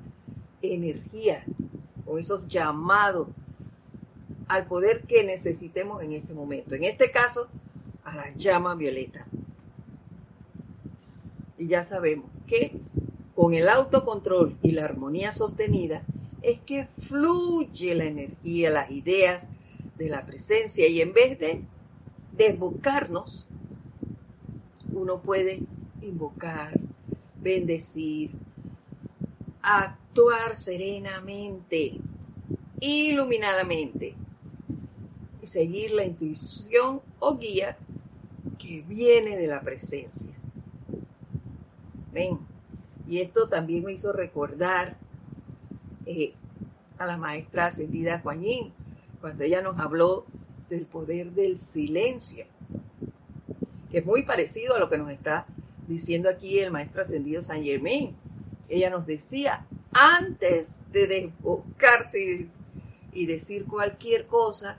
[0.64, 1.46] energía,
[2.06, 3.28] con esos llamados
[4.48, 6.74] al poder que necesitemos en ese momento.
[6.74, 7.50] En este caso,
[8.04, 9.28] a la llama violeta.
[11.60, 12.82] Y ya sabemos que
[13.36, 16.04] con el autocontrol y la armonía sostenida
[16.42, 19.50] es que fluye la energía, las ideas
[19.98, 21.64] de la presencia y en vez de
[22.34, 23.46] desbocarnos,
[24.92, 25.62] uno puede
[26.02, 26.80] invocar,
[27.42, 28.32] bendecir,
[29.62, 32.00] actuar serenamente,
[32.80, 34.16] iluminadamente
[35.42, 37.78] y seguir la intuición o guía
[38.60, 40.34] que viene de la presencia.
[42.12, 42.53] Ven,
[43.08, 44.98] y esto también me hizo recordar
[46.06, 46.34] eh,
[46.98, 48.72] a la maestra ascendida Juanín,
[49.22, 50.26] cuando ella nos habló
[50.70, 52.46] del poder del silencio,
[53.92, 55.46] que es muy parecido a lo que nos está
[55.88, 58.16] diciendo aquí el maestro ascendido San Germain.
[58.70, 62.48] Ella nos decía, antes de desbocarse
[63.12, 64.78] y decir cualquier cosa,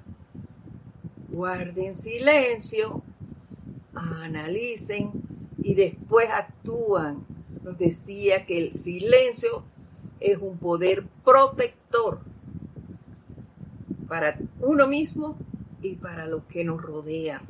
[1.28, 3.02] guarden silencio,
[3.94, 5.12] analicen
[5.62, 7.33] y después actúan.
[7.64, 9.64] Nos decía que el silencio
[10.20, 12.20] es un poder protector
[14.06, 15.36] para uno mismo
[15.82, 17.40] y para los que nos rodean,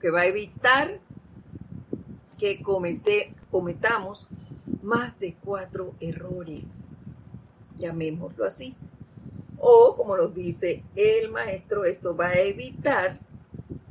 [0.00, 1.00] que va a evitar
[2.38, 2.62] que
[3.50, 4.28] cometamos
[4.82, 6.64] más de cuatro errores,
[7.78, 8.74] llamémoslo así.
[9.58, 13.18] O, como nos dice el maestro, esto va a evitar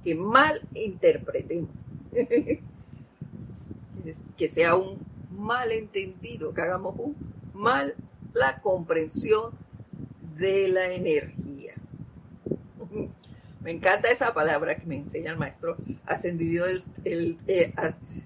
[0.04, 1.70] que mal interpretemos,
[4.38, 5.11] que sea un
[5.42, 7.16] malentendido, que hagamos un
[7.54, 7.96] mal
[8.34, 9.52] la comprensión
[10.38, 11.76] de la energía.
[13.62, 15.78] Me encanta esa palabra que me enseña el maestro
[16.08, 16.66] ascendido
[17.06, 17.72] el, eh,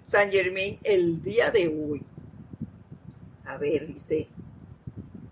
[0.06, 2.01] San Germain el día de hoy.
[3.43, 4.30] A ver, dice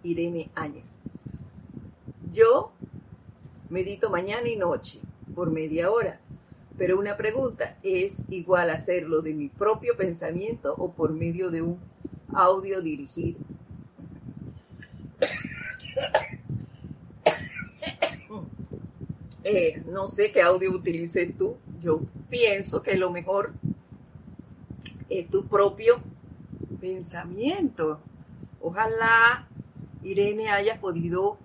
[0.03, 0.99] Irene Áñez.
[2.33, 2.73] Yo
[3.69, 4.99] medito mañana y noche
[5.33, 6.19] por media hora,
[6.77, 11.79] pero una pregunta, ¿es igual hacerlo de mi propio pensamiento o por medio de un
[12.33, 13.41] audio dirigido?
[19.45, 21.57] Eh, no sé qué audio utilices tú.
[21.81, 23.51] Yo pienso que lo mejor
[25.09, 26.01] es tu propio
[26.79, 27.99] pensamiento.
[28.61, 29.49] Ojalá
[30.01, 31.37] Irene haya podido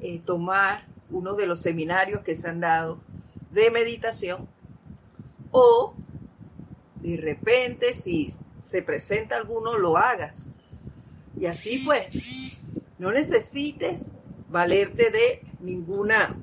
[0.00, 3.00] eh, tomar uno de los seminarios que se han dado
[3.50, 4.48] de meditación
[5.50, 5.94] o
[7.02, 10.46] de repente si se presenta alguno lo hagas.
[11.38, 12.60] Y así pues,
[12.98, 14.12] no necesites
[14.50, 16.36] valerte de ninguna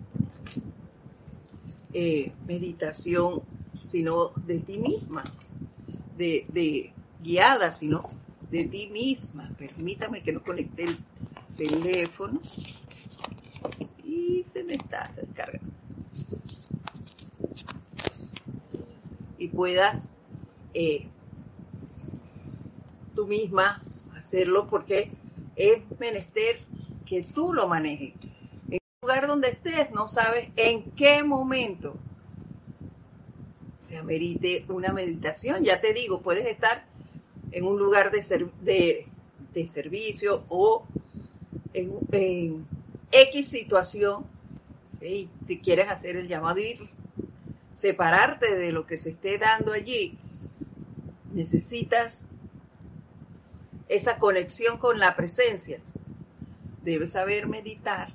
[1.93, 3.41] eh, meditación,
[3.87, 5.23] sino de ti misma,
[6.17, 6.93] de,
[7.23, 8.09] guiada, sino
[8.51, 9.51] de ti misma.
[9.57, 10.97] Permítame que no conecte el
[11.55, 12.41] teléfono
[14.03, 15.71] y se me está descargando.
[19.37, 20.11] Y puedas
[20.73, 21.07] eh,
[23.15, 23.81] tú misma
[24.15, 25.11] hacerlo porque
[25.55, 26.59] es menester
[27.05, 28.13] que tú lo manejes
[29.07, 31.95] lugar donde estés, no sabes en qué momento
[33.79, 35.63] se amerite una meditación.
[35.63, 36.85] Ya te digo, puedes estar
[37.51, 39.07] en un lugar de,
[39.53, 40.83] de, servicio o
[41.73, 42.67] en,
[43.09, 44.25] X situación
[44.99, 46.89] y te quieres hacer el llamado y
[47.77, 50.17] separarte de lo que se esté dando allí.
[51.31, 52.29] Necesitas
[53.87, 55.79] esa conexión con la presencia.
[56.81, 58.11] Debes saber meditar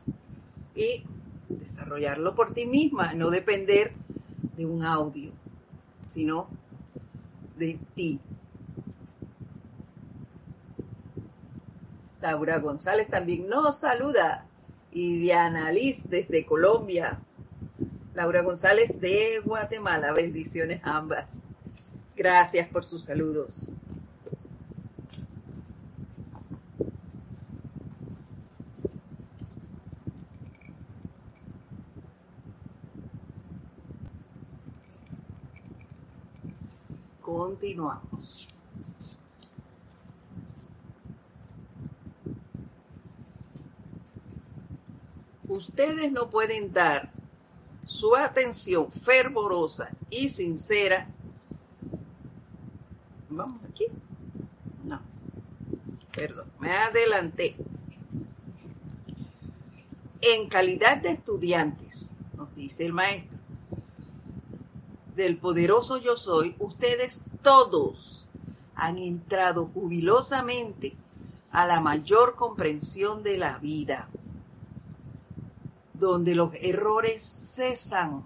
[0.74, 1.04] y
[1.48, 3.92] desarrollarlo por ti misma, no depender
[4.56, 5.30] de un audio,
[6.06, 6.48] sino
[7.56, 8.20] de ti.
[12.20, 14.44] Laura González también nos saluda
[14.90, 17.20] y Diana Liz desde Colombia.
[18.14, 21.54] Laura González de Guatemala, bendiciones ambas.
[22.14, 23.72] Gracias por sus saludos.
[37.22, 38.48] Continuamos.
[45.48, 47.21] Ustedes no pueden dar
[47.92, 51.06] su atención fervorosa y sincera.
[53.28, 53.86] Vamos aquí.
[54.82, 55.00] No.
[56.10, 57.54] Perdón, me adelanté.
[60.22, 63.38] En calidad de estudiantes, nos dice el maestro,
[65.14, 68.24] del poderoso yo soy, ustedes todos
[68.74, 70.96] han entrado jubilosamente
[71.50, 74.08] a la mayor comprensión de la vida,
[76.02, 78.24] donde los errores cesan.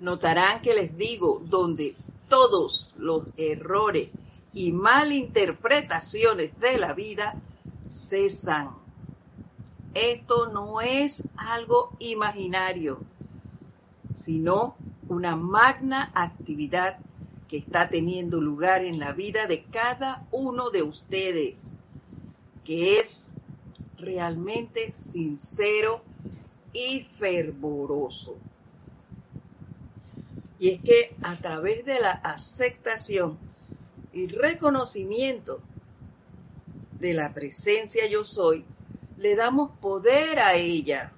[0.00, 1.96] Notarán que les digo, donde
[2.28, 4.10] todos los errores
[4.52, 7.40] y malinterpretaciones de la vida
[7.88, 8.76] cesan.
[9.94, 13.00] Esto no es algo imaginario,
[14.14, 14.76] sino
[15.08, 16.98] una magna actividad
[17.48, 21.72] que está teniendo lugar en la vida de cada uno de ustedes,
[22.62, 23.36] que es
[24.02, 26.02] realmente sincero
[26.72, 28.36] y fervoroso.
[30.58, 33.38] Y es que a través de la aceptación
[34.12, 35.60] y reconocimiento
[37.00, 38.64] de la presencia yo soy,
[39.18, 41.12] le damos poder a ella.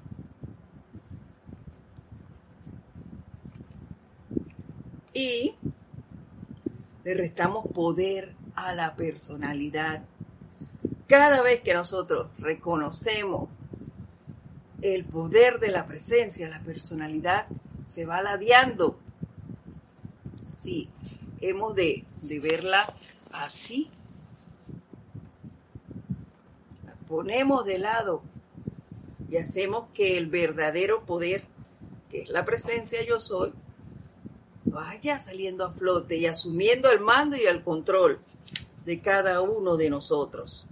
[5.13, 5.55] Y
[7.05, 10.03] le restamos poder a la personalidad.
[11.07, 13.49] Cada vez que nosotros reconocemos
[14.81, 17.47] el poder de la presencia, la personalidad
[17.85, 18.99] se va ladeando.
[20.57, 20.89] Sí,
[21.41, 22.87] hemos de, de verla
[23.33, 23.91] así.
[26.87, 28.23] La ponemos de lado
[29.31, 31.45] y hacemos que el verdadero poder,
[32.11, 33.53] que es la presencia yo soy,
[34.65, 38.21] vaya saliendo a flote y asumiendo el mando y el control
[38.85, 40.67] de cada uno de nosotros.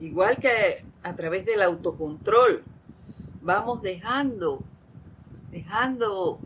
[0.00, 2.64] Igual que a través del autocontrol,
[3.42, 4.62] vamos dejando,
[5.52, 6.40] dejando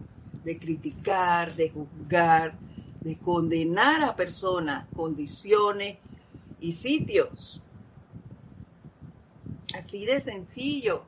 [0.45, 2.55] de criticar, de juzgar,
[3.01, 5.97] de condenar a personas, condiciones
[6.61, 7.63] y sitios
[9.75, 11.05] Así de sencillo.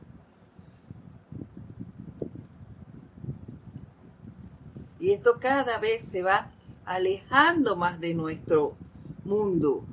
[4.99, 6.51] Y esto cada vez se va
[6.85, 8.75] alejando más de nuestro
[9.25, 9.85] mundo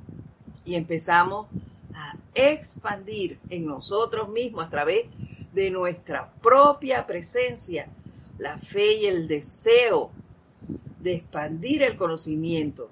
[0.64, 1.46] y empezamos
[1.94, 5.06] a expandir en nosotros mismos a través
[5.52, 7.88] de nuestra propia presencia
[8.38, 10.10] la fe y el deseo
[11.00, 12.90] de expandir el conocimiento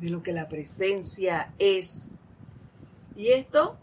[0.00, 2.12] de lo que la presencia es.
[3.14, 3.76] Y esto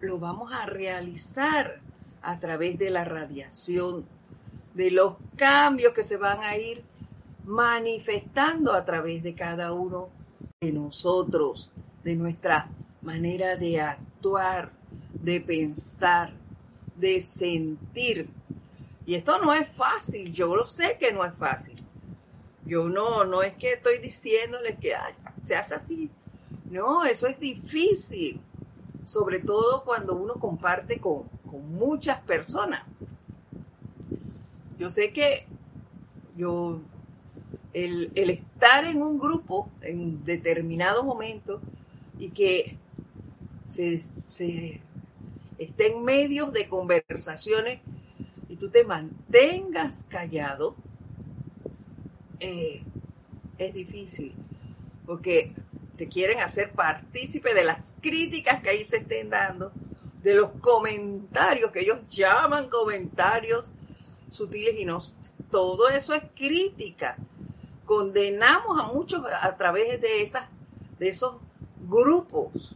[0.00, 1.80] lo vamos a realizar
[2.22, 4.04] a través de la radiación,
[4.74, 6.82] de los cambios que se van a ir
[7.44, 10.08] manifestando a través de cada uno
[10.60, 11.70] de nosotros,
[12.02, 12.70] de nuestra
[13.04, 14.72] manera de actuar,
[15.12, 16.32] de pensar,
[16.96, 18.28] de sentir.
[19.06, 21.82] Y esto no es fácil, yo lo sé que no es fácil.
[22.66, 24.94] Yo no, no es que estoy diciéndole que
[25.42, 26.10] se hace así.
[26.70, 28.40] No, eso es difícil
[29.04, 31.32] sobre todo cuando uno comparte con,
[31.70, 32.84] muchas personas.
[34.76, 35.46] Yo sé que
[36.36, 36.80] yo,
[37.72, 41.60] el, estar en un grupo en determinado momento
[42.18, 42.76] y que
[43.66, 44.80] se, se
[45.58, 47.80] esté en medio de conversaciones
[48.48, 50.76] y tú te mantengas callado,
[52.40, 52.82] eh,
[53.58, 54.34] es difícil.
[55.06, 55.52] Porque
[55.96, 59.72] te quieren hacer partícipe de las críticas que ahí se estén dando,
[60.22, 63.72] de los comentarios que ellos llaman comentarios
[64.30, 65.00] sutiles y no.
[65.50, 67.16] Todo eso es crítica.
[67.84, 70.48] Condenamos a muchos a través de esas,
[70.98, 71.36] de esos
[71.86, 72.74] grupos.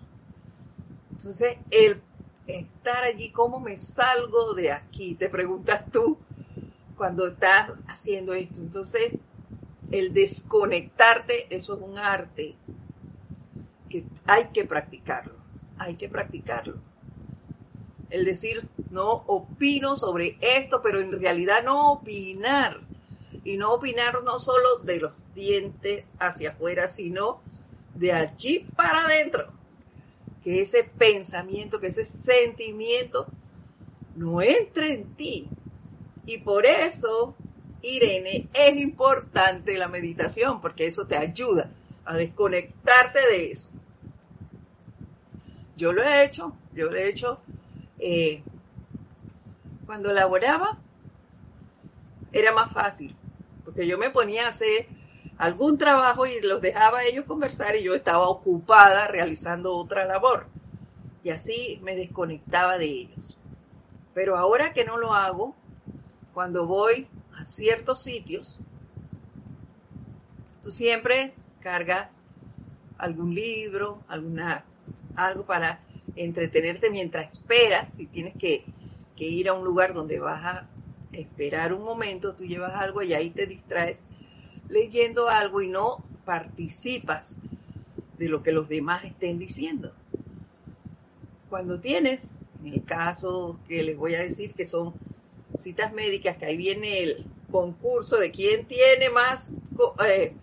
[1.19, 2.01] Entonces, el
[2.47, 5.17] estar allí, ¿cómo me salgo de aquí?
[5.17, 6.17] Te preguntas tú
[6.97, 8.61] cuando estás haciendo esto.
[8.61, 9.17] Entonces,
[9.91, 12.55] el desconectarte, eso es un arte
[13.91, 15.35] que hay que practicarlo,
[15.77, 16.79] hay que practicarlo.
[18.11, 22.81] El decir, no opino sobre esto, pero en realidad no opinar.
[23.45, 27.41] Y no opinar no solo de los dientes hacia afuera, sino
[27.97, 29.58] de allí para adentro.
[30.45, 33.27] Que ese pensamiento, que ese sentimiento
[34.17, 35.49] no entre en ti.
[36.27, 37.35] Y por eso,
[37.83, 41.71] Irene, es importante la meditación, porque eso te ayuda
[42.05, 43.69] a desconectarte de eso.
[45.77, 47.41] Yo lo he hecho, yo lo he hecho
[47.99, 48.43] eh,
[49.87, 50.79] cuando laboraba,
[52.33, 53.15] era más fácil,
[53.65, 54.87] porque yo me ponía a hacer
[55.39, 60.47] algún trabajo y los dejaba ellos conversar y yo estaba ocupada realizando otra labor.
[61.23, 63.39] Y así me desconectaba de ellos.
[64.15, 65.55] Pero ahora que no lo hago,
[66.35, 67.09] cuando voy
[67.39, 68.59] a ciertos sitios,
[70.63, 72.09] tú siempre cargas
[72.99, 74.65] algún libro, alguna
[75.15, 75.81] algo para
[76.17, 78.65] entretenerte mientras esperas, si tienes que,
[79.17, 80.69] ir a un lugar donde vas a
[81.13, 84.07] esperar un momento, tú llevas algo y ahí te distraes
[84.69, 87.37] leyendo algo y no participas
[88.19, 89.93] de lo que los demás estén diciendo.
[91.49, 94.93] Cuando tienes, en el caso que les voy a decir que son
[95.59, 99.55] citas médicas, que ahí viene el concurso de quién tiene más
[100.07, 100.35] eh,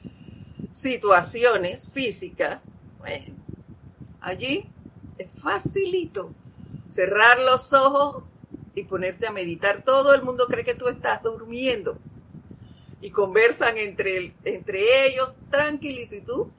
[0.71, 2.61] situaciones físicas,
[4.21, 4.67] allí
[5.19, 6.34] es facilito
[6.89, 8.23] cerrar los ojos
[8.73, 9.84] y ponerte a meditar.
[9.84, 11.99] Todo el mundo cree que tú estás durmiendo
[13.06, 16.51] y conversan entre, entre ellos tranquilito tú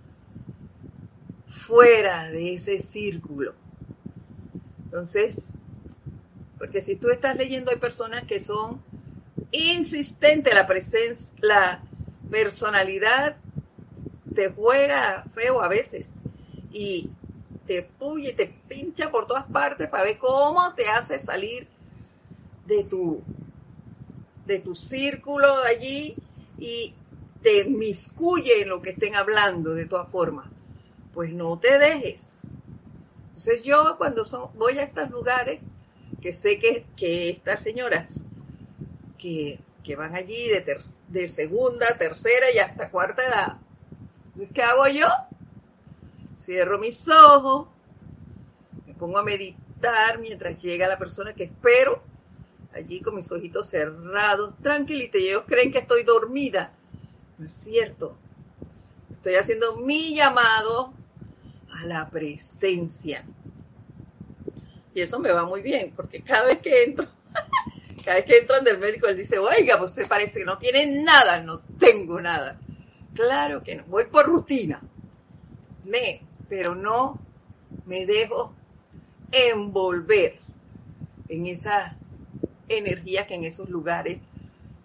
[1.48, 3.52] fuera de ese círculo.
[4.84, 5.54] Entonces,
[6.56, 8.80] porque si tú estás leyendo hay personas que son
[9.50, 11.82] insistentes, la presencia, la
[12.30, 13.38] personalidad
[14.32, 16.12] te juega feo a veces
[16.72, 17.10] y
[17.66, 21.66] te puye, te pincha por todas partes para ver cómo te hace salir
[22.66, 23.20] de tu,
[24.46, 26.16] de tu círculo allí
[26.58, 26.94] y
[27.42, 30.48] te miscuye en lo que estén hablando de todas formas.
[31.14, 32.20] Pues no te dejes.
[33.28, 35.60] Entonces yo cuando voy a estos lugares,
[36.20, 38.24] que sé que, que estas señoras
[39.18, 39.60] que,
[39.96, 43.58] van allí de, de segunda, tercera y hasta cuarta edad,
[44.52, 45.06] ¿qué hago yo?
[46.38, 47.68] Cierro mis ojos,
[48.86, 52.02] me pongo a meditar mientras llega la persona que espero
[52.76, 56.72] allí con mis ojitos cerrados, tranquilita, y ellos creen que estoy dormida.
[57.38, 58.16] No es cierto.
[59.14, 60.92] Estoy haciendo mi llamado
[61.72, 63.24] a la presencia.
[64.94, 67.06] Y eso me va muy bien, porque cada vez que entro,
[68.04, 71.02] cada vez que entran del médico, él dice, oiga, pues usted parece que no tiene
[71.02, 72.60] nada, no tengo nada.
[73.14, 74.82] Claro que no, voy por rutina.
[75.84, 77.20] Me, pero no
[77.86, 78.54] me dejo
[79.32, 80.38] envolver
[81.28, 81.96] en esa
[82.68, 84.18] energías que en esos lugares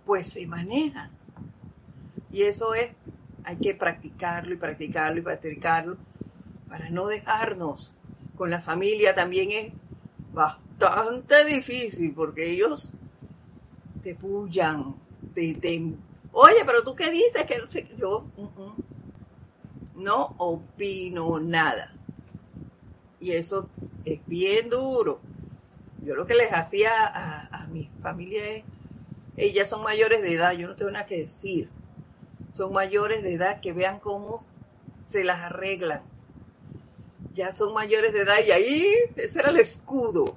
[0.05, 1.09] pues se manejan.
[2.31, 2.89] Y eso es,
[3.43, 5.97] hay que practicarlo y practicarlo y practicarlo
[6.69, 7.93] para no dejarnos.
[8.37, 9.71] Con la familia también es
[10.33, 12.91] bastante difícil porque ellos
[14.03, 14.95] te pullan,
[15.35, 15.55] te,
[16.31, 17.57] oye, pero tú qué dices que
[17.99, 18.25] yo
[19.95, 21.93] no opino nada.
[23.19, 23.67] Y eso
[24.05, 25.19] es bien duro
[26.01, 28.63] yo lo que les hacía a, mi familia es,
[29.37, 31.69] ellas son mayores de edad, yo no tengo nada que decir.
[32.53, 34.43] Son mayores de edad que vean cómo
[35.05, 36.01] se las arreglan.
[37.33, 40.35] Ya son mayores de edad y ahí ese era el escudo.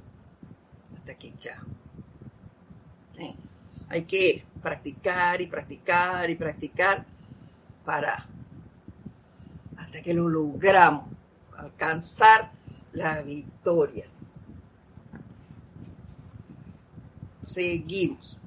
[0.97, 1.62] Hasta aquí ya.
[3.89, 7.05] Hay que practicar y practicar y practicar
[7.85, 8.27] para
[9.77, 11.05] hasta que lo logramos,
[11.57, 12.51] alcanzar
[12.93, 14.07] la victoria.
[17.45, 18.38] Seguimos.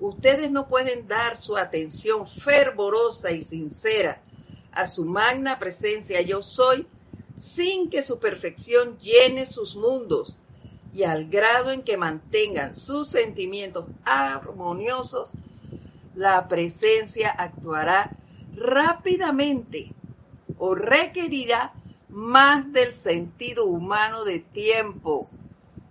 [0.00, 4.20] Ustedes no pueden dar su atención fervorosa y sincera
[4.72, 6.86] a su magna presencia yo soy
[7.36, 10.36] sin que su perfección llene sus mundos
[10.92, 15.34] y al grado en que mantengan sus sentimientos armoniosos,
[16.14, 18.16] la presencia actuará
[18.54, 19.92] rápidamente
[20.66, 21.74] o requerirá
[22.08, 25.28] más del sentido humano de tiempo,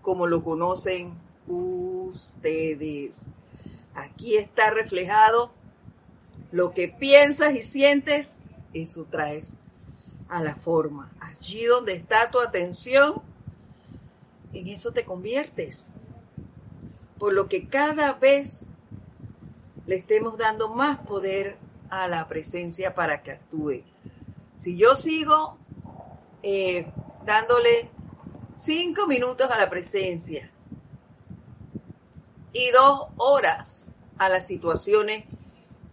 [0.01, 1.13] como lo conocen
[1.45, 3.27] ustedes.
[3.93, 5.51] Aquí está reflejado
[6.51, 9.59] lo que piensas y sientes, eso traes
[10.27, 11.11] a la forma.
[11.19, 13.21] Allí donde está tu atención,
[14.53, 15.93] en eso te conviertes.
[17.19, 18.65] Por lo que cada vez
[19.85, 21.57] le estemos dando más poder
[21.91, 23.92] a la presencia para que actúe.
[24.63, 25.57] Si yo sigo
[26.41, 26.89] eh,
[27.25, 27.89] dándole
[28.55, 30.49] cinco minutos a la presencia
[32.53, 35.25] y dos horas a las situaciones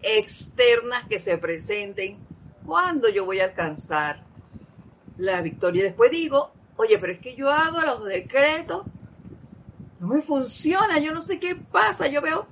[0.02, 2.16] externas que se presenten,
[2.64, 4.22] ¿cuándo yo voy a alcanzar
[5.18, 5.82] la victoria?
[5.82, 8.86] Después digo, oye, pero es que yo hago los decretos,
[9.98, 12.46] no me funciona, yo no sé qué pasa, yo veo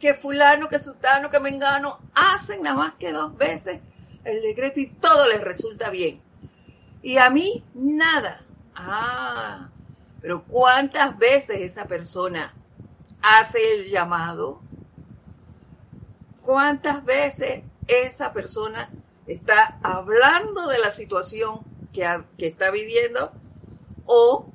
[0.00, 3.78] que fulano, que sultano, que mengano hacen nada más que dos veces
[4.24, 6.20] el decreto y todo les resulta bien.
[7.02, 8.44] Y a mí nada.
[8.74, 9.70] Ah,
[10.20, 12.54] pero ¿cuántas veces esa persona
[13.22, 14.60] hace el llamado?
[16.40, 18.90] ¿Cuántas veces esa persona
[19.26, 21.60] está hablando de la situación
[21.92, 22.06] que,
[22.38, 23.32] que está viviendo
[24.06, 24.46] o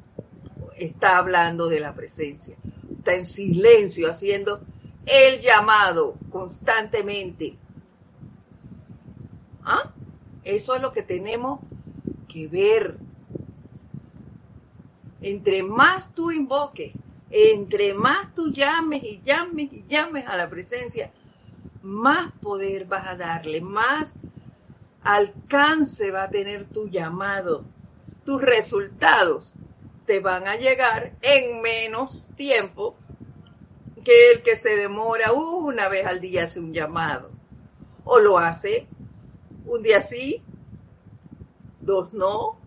[0.78, 2.58] está hablando de la presencia?
[2.98, 4.62] Está en silencio haciendo
[5.06, 7.58] el llamado constantemente
[9.70, 9.92] ¿Ah?
[10.46, 11.60] Eso es lo que tenemos
[12.30, 12.98] que ver.
[15.20, 16.94] Entre más tú invoques,
[17.30, 21.12] entre más tú llames y llames y llames a la presencia,
[21.82, 24.16] más poder vas a darle, más
[25.04, 27.66] alcance va a tener tu llamado.
[28.24, 29.54] Tus resultados
[30.06, 32.96] te van a llegar en menos tiempo
[34.06, 37.32] que el que se demora una vez al día hace un llamado.
[38.06, 38.88] O lo hace
[39.68, 40.44] un día sí,
[41.82, 42.58] dos no,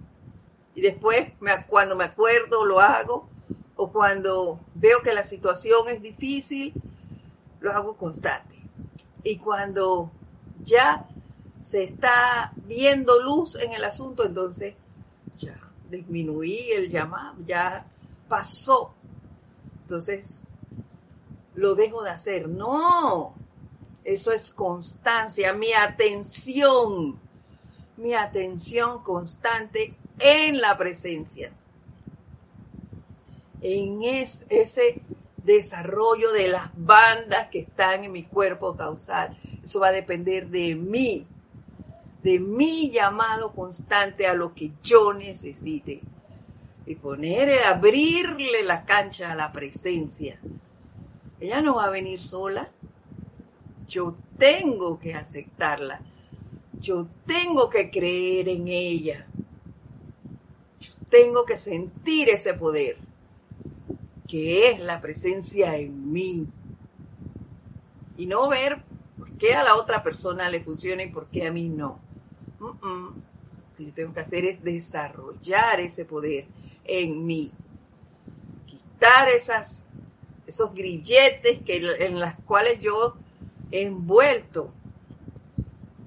[0.74, 1.32] y después
[1.68, 3.28] cuando me acuerdo lo hago,
[3.76, 6.74] o cuando veo que la situación es difícil,
[7.60, 8.62] lo hago constante.
[9.24, 10.10] Y cuando
[10.62, 11.08] ya
[11.62, 14.74] se está viendo luz en el asunto, entonces
[15.38, 15.56] ya
[15.90, 17.86] disminuí el llamado, ya
[18.28, 18.92] pasó.
[19.82, 20.42] Entonces,
[21.54, 22.48] lo dejo de hacer.
[22.48, 23.34] No,
[24.04, 27.18] eso es constancia, mi atención,
[27.96, 31.52] mi atención constante en la presencia,
[33.60, 35.02] en ese
[35.44, 39.36] desarrollo de las bandas que están en mi cuerpo causal.
[39.62, 41.26] Eso va a depender de mí,
[42.22, 46.00] de mi llamado constante a lo que yo necesite.
[46.86, 50.40] Y poner, abrirle la cancha a la presencia.
[51.38, 52.70] Ella no va a venir sola.
[53.90, 56.00] Yo tengo que aceptarla.
[56.80, 59.26] Yo tengo que creer en ella.
[60.80, 62.96] Yo tengo que sentir ese poder,
[64.28, 66.46] que es la presencia en mí.
[68.16, 68.80] Y no ver
[69.18, 71.98] por qué a la otra persona le funciona y por qué a mí no.
[72.60, 73.12] Lo
[73.76, 76.46] que yo tengo que hacer es desarrollar ese poder
[76.84, 77.50] en mí.
[78.68, 79.84] Quitar esas
[80.46, 81.76] esos grilletes que,
[82.06, 83.16] en las cuales yo
[83.70, 84.72] envuelto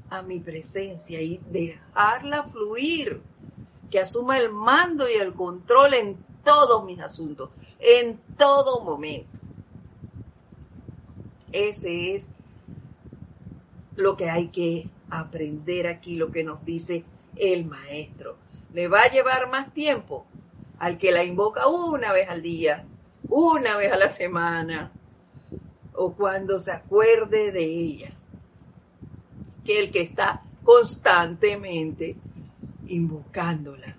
[0.10, 3.22] a mi presencia y dejarla fluir,
[3.90, 7.50] que asuma el mando y el control en todos mis asuntos,
[7.80, 9.40] en todo momento.
[11.52, 12.34] Ese es
[13.96, 17.06] lo que hay que aprender aquí, lo que nos dice
[17.36, 18.38] el maestro.
[18.74, 20.26] Le va a llevar más tiempo
[20.80, 22.86] al que la invoca una vez al día,
[23.30, 24.92] una vez a la semana
[25.96, 28.12] o cuando se acuerde de ella,
[29.66, 32.16] que el que está constantemente
[32.88, 33.98] invocándola.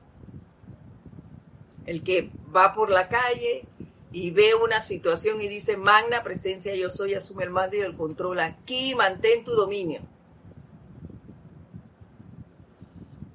[1.86, 3.66] El que va por la calle
[4.12, 7.96] y ve una situación y dice, magna presencia yo soy, asume el mando y el
[7.96, 10.00] control aquí, mantén tu dominio.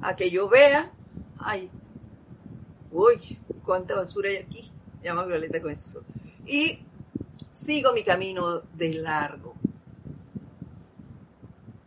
[0.02, 0.92] A que yo vea,
[1.38, 1.70] ay,
[2.92, 3.20] uy,
[3.64, 4.72] cuánta basura hay aquí
[5.04, 6.04] llama Violeta con eso.
[6.46, 6.80] Y
[7.60, 9.54] sigo mi camino de largo.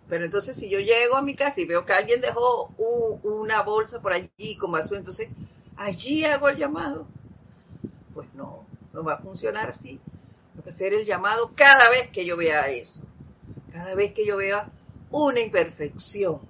[0.09, 2.75] Pero entonces si yo llego a mi casa y veo que alguien dejó
[3.23, 5.31] una bolsa por allí con basura, entonces
[5.77, 7.07] allí hago el llamado.
[8.13, 9.99] Pues no, no va a funcionar así.
[10.53, 13.03] Tengo que hacer el llamado cada vez que yo vea eso.
[13.73, 14.71] Cada vez que yo vea
[15.11, 16.43] una imperfección.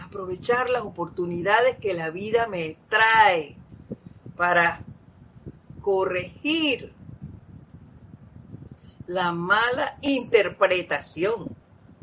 [0.00, 3.56] Aprovechar las oportunidades que la vida me trae
[4.34, 4.82] para
[5.80, 6.92] corregir
[9.12, 11.54] la mala interpretación,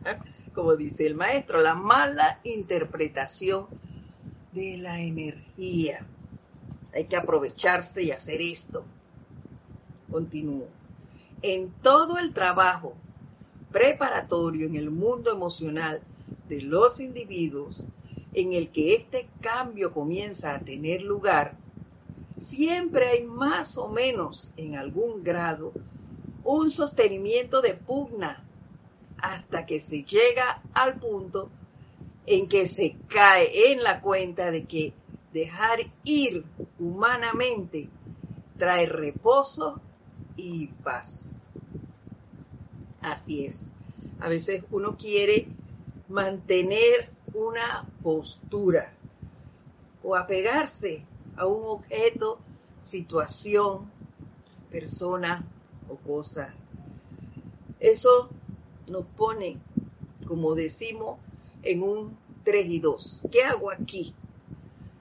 [0.06, 0.18] ¿eh?
[0.54, 3.68] como dice el maestro, la mala interpretación
[4.52, 6.06] de la energía.
[6.94, 8.84] Hay que aprovecharse y hacer esto.
[10.12, 10.68] Continúo.
[11.42, 12.94] En todo el trabajo
[13.72, 16.02] preparatorio en el mundo emocional
[16.48, 17.86] de los individuos,
[18.34, 21.56] en el que este cambio comienza a tener lugar,
[22.36, 25.74] siempre hay más o menos en algún grado
[26.52, 28.44] un sostenimiento de pugna
[29.22, 31.52] hasta que se llega al punto
[32.26, 34.94] en que se cae en la cuenta de que
[35.32, 36.44] dejar ir
[36.80, 37.92] humanamente
[38.58, 39.80] trae reposo
[40.38, 41.34] y paz.
[43.00, 43.70] Así es.
[44.20, 45.48] A veces uno quiere
[46.08, 48.92] mantener una postura
[50.02, 51.06] o apegarse
[51.38, 52.40] a un objeto,
[52.80, 53.92] situación,
[54.72, 55.46] persona
[55.90, 56.54] o cosa.
[57.80, 58.30] Eso
[58.88, 59.58] nos pone,
[60.28, 61.18] como decimos,
[61.64, 63.28] en un 3 y 2.
[63.32, 64.14] ¿Qué hago aquí?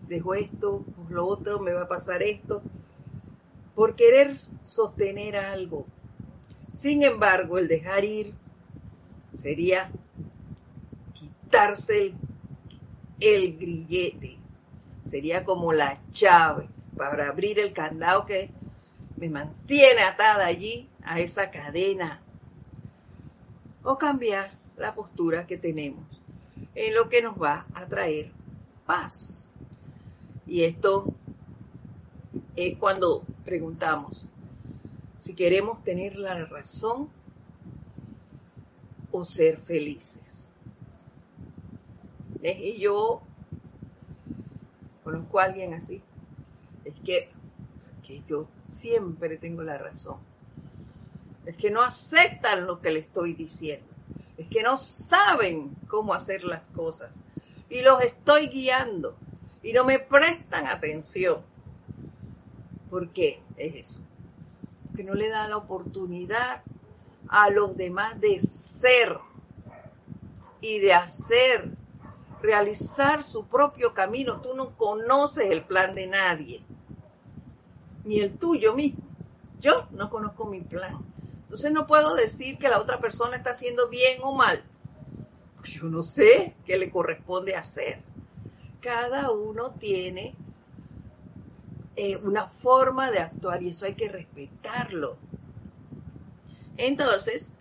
[0.09, 2.62] Dejo esto, pues lo otro, me va a pasar esto,
[3.74, 5.86] por querer sostener algo.
[6.74, 8.32] Sin embargo, el dejar ir
[9.34, 9.91] sería
[11.14, 12.14] quitarse el,
[13.20, 14.39] el grillete,
[15.05, 18.51] sería como la llave para abrir el candado que
[19.18, 22.22] me mantiene atada allí a esa cadena.
[23.82, 26.04] O cambiar la postura que tenemos
[26.74, 28.32] en lo que nos va a traer
[28.86, 29.50] paz.
[30.46, 31.12] Y esto
[32.56, 34.28] es cuando preguntamos
[35.18, 37.08] si queremos tener la razón
[39.10, 40.50] o ser felices.
[42.42, 43.20] Y yo
[45.02, 46.02] conozco a alguien así.
[46.84, 47.30] Es que,
[48.09, 50.16] que yo siempre tengo la razón.
[51.44, 53.86] Es que no aceptan lo que le estoy diciendo.
[54.38, 57.11] Es que no saben cómo hacer las cosas.
[57.68, 59.14] Y los estoy guiando.
[59.62, 61.42] Y no me prestan atención.
[62.88, 64.00] ¿Por qué es eso?
[64.96, 66.62] Que no le da la oportunidad
[67.28, 69.18] a los demás de ser
[70.62, 71.70] y de hacer,
[72.40, 74.40] realizar su propio camino.
[74.40, 76.64] Tú no conoces el plan de nadie,
[78.09, 79.06] ni el tuyo mismo.
[79.61, 80.96] Yo no conozco mi plan.
[81.42, 84.64] Entonces no puedo decir que la otra persona está haciendo bien o mal.
[85.64, 88.00] Yo no sé qué le corresponde hacer.
[88.80, 90.34] Cada uno tiene
[91.96, 95.16] eh, una forma de actuar y eso hay que respetarlo.
[96.78, 97.52] Entonces,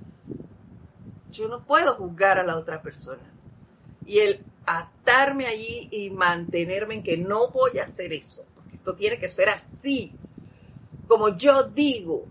[1.31, 3.33] yo no puedo juzgar a la otra persona.
[4.05, 8.95] Y el atarme allí y mantenerme en que no voy a hacer eso, porque esto
[8.95, 10.13] tiene que ser así,
[11.07, 12.25] como yo digo,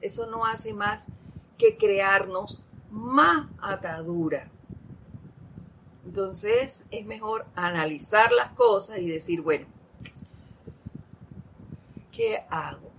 [0.00, 1.10] eso no hace más
[1.58, 4.48] que crearnos más atadura.
[6.06, 9.66] Entonces es mejor analizar las cosas y decir, bueno,
[12.12, 12.90] ¿qué hago?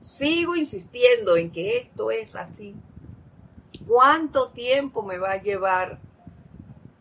[0.00, 2.74] Sigo insistiendo en que esto es así.
[3.86, 6.00] ¿Cuánto tiempo me va a llevar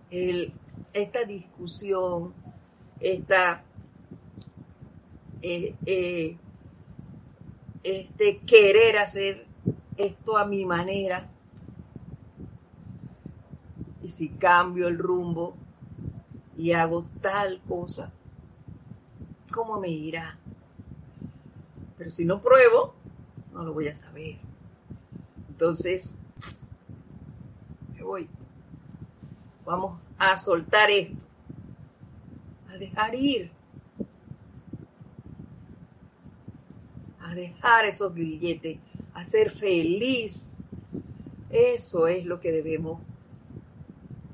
[0.10, 2.34] esta discusión,
[3.00, 3.64] esta,
[5.42, 6.38] eh, eh,
[7.84, 9.46] este querer hacer
[9.98, 11.28] esto a mi manera?
[14.04, 15.56] Y si cambio el rumbo
[16.58, 18.12] y hago tal cosa,
[19.52, 20.38] ¿cómo me irá?
[21.98, 22.94] Pero si no pruebo,
[23.54, 24.38] no lo voy a saber.
[25.50, 26.18] Entonces,
[27.96, 28.28] me voy.
[29.66, 31.24] Vamos a soltar esto.
[32.70, 33.52] A dejar ir.
[37.36, 38.80] Dejar esos billetes.
[39.14, 40.66] A ser feliz.
[41.50, 43.02] Eso es lo que debemos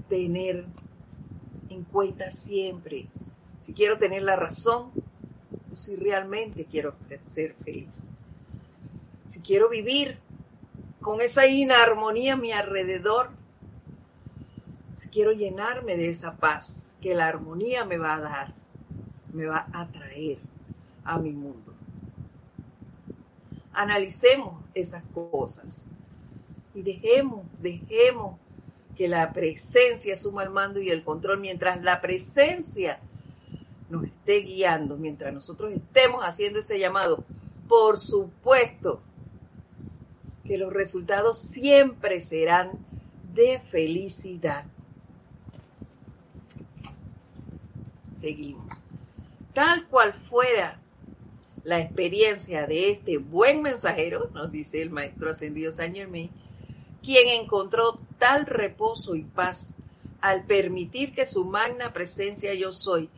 [0.09, 0.65] tener
[1.69, 3.07] en cuenta siempre.
[3.61, 4.91] Si quiero tener la razón,
[5.77, 8.09] si realmente quiero ser feliz.
[9.25, 10.17] Si quiero vivir
[11.01, 13.29] con esa inarmonía a mi alrededor,
[14.95, 18.53] si quiero llenarme de esa paz que la armonía me va a dar,
[19.31, 20.39] me va a traer
[21.03, 21.76] a mi mundo.
[23.79, 25.85] Analicemos esas cosas
[26.73, 28.39] y dejemos, dejemos
[28.95, 32.99] que la presencia suma el mando y el control mientras la presencia
[33.91, 37.23] nos esté guiando, mientras nosotros estemos haciendo ese llamado,
[37.67, 39.03] por supuesto
[40.43, 42.71] que los resultados siempre serán
[43.35, 44.65] de felicidad.
[48.11, 48.65] Seguimos.
[49.53, 50.81] Tal cual fuera
[51.67, 56.31] la experiencia de este buen mensajero, nos dice el maestro ascendido San Germain,
[57.03, 59.75] quien encontró tal reposo y paz
[60.21, 63.09] al permitir que su magna presencia yo soy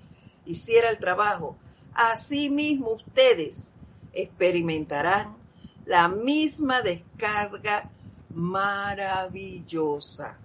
[0.47, 1.57] hiciera el trabajo,
[1.93, 3.75] asimismo ustedes
[4.13, 5.37] experimentarán
[5.85, 7.91] la misma descarga
[8.33, 10.39] maravillosa.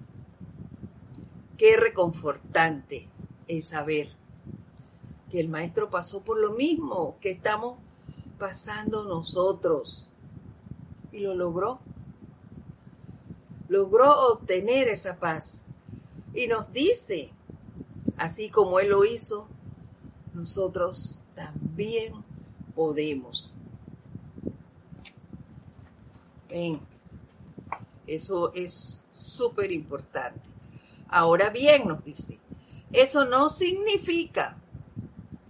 [1.57, 3.09] Qué reconfortante
[3.49, 4.11] es saber
[5.31, 7.79] que el maestro pasó por lo mismo que estamos
[8.39, 10.11] pasando nosotros
[11.13, 11.81] y lo logró.
[13.69, 15.65] Logró obtener esa paz
[16.35, 17.31] y nos dice,
[18.17, 19.47] así como él lo hizo,
[20.35, 22.13] nosotros también
[22.75, 23.53] podemos.
[26.49, 26.81] Ven,
[28.07, 30.41] eso es súper importante.
[31.09, 32.39] Ahora bien, nos dice,
[32.93, 34.57] eso no significa,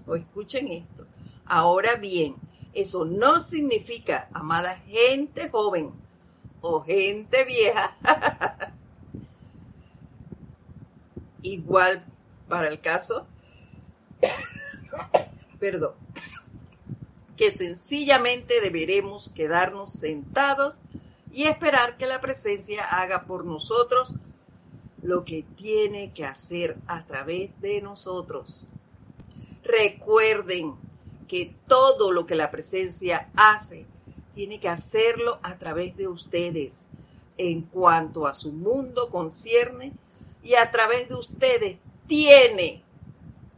[0.07, 1.07] o escuchen esto,
[1.47, 2.37] ahora bien,
[2.75, 5.93] eso no significa, amada gente joven
[6.61, 7.97] o gente vieja,
[11.43, 12.05] igual
[12.49, 13.27] para el caso
[15.59, 15.95] perdón,
[17.37, 20.81] que sencillamente deberemos quedarnos sentados
[21.33, 24.13] y esperar que la presencia haga por nosotros
[25.03, 28.69] lo que tiene que hacer a través de nosotros.
[29.63, 30.77] Recuerden
[31.27, 33.87] que todo lo que la presencia hace,
[34.35, 36.87] tiene que hacerlo a través de ustedes
[37.39, 39.93] en cuanto a su mundo concierne
[40.43, 42.83] y a través de ustedes tiene,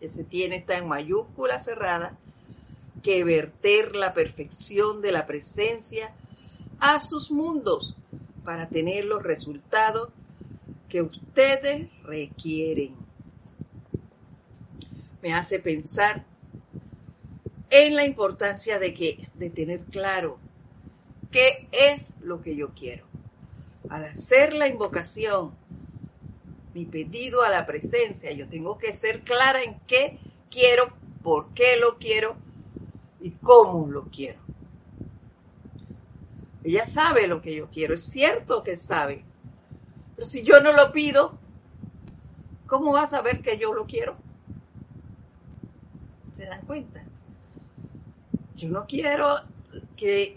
[0.00, 2.18] ese tiene está en mayúscula cerrada,
[3.02, 6.14] que verter la perfección de la presencia
[6.80, 7.96] a sus mundos
[8.44, 10.10] para tener los resultados
[10.88, 12.94] que ustedes requieren.
[15.22, 16.24] Me hace pensar
[17.70, 20.38] en la importancia de que de tener claro
[21.30, 23.06] qué es lo que yo quiero.
[23.88, 25.54] Al hacer la invocación,
[26.74, 30.18] mi pedido a la presencia, yo tengo que ser clara en qué
[30.50, 30.92] quiero,
[31.22, 32.36] por qué lo quiero
[33.20, 34.40] y cómo lo quiero.
[36.64, 39.24] Ella sabe lo que yo quiero, es cierto que sabe.
[40.16, 41.38] Pero si yo no lo pido,
[42.66, 44.16] ¿cómo va a saber que yo lo quiero?
[46.32, 47.15] ¿Se dan cuenta?
[48.56, 49.36] Yo no quiero
[49.96, 50.36] que,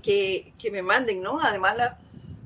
[0.58, 1.40] que, me manden, ¿no?
[1.40, 1.98] Además, la,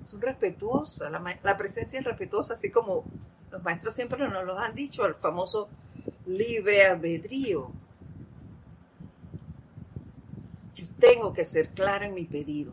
[0.03, 3.05] son respetuosas, la, presencia es respetuosa, así como
[3.51, 5.67] los maestros siempre nos lo han dicho, el famoso
[6.26, 7.71] libre albedrío.
[10.99, 12.71] tengo que ser clara en mi pedido.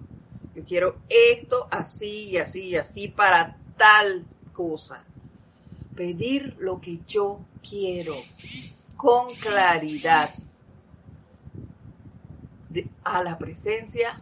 [0.55, 5.03] Yo quiero esto así y así y así para tal cosa.
[5.96, 8.14] Pedir lo que yo quiero
[8.96, 10.30] con claridad
[13.05, 14.21] a la presencia,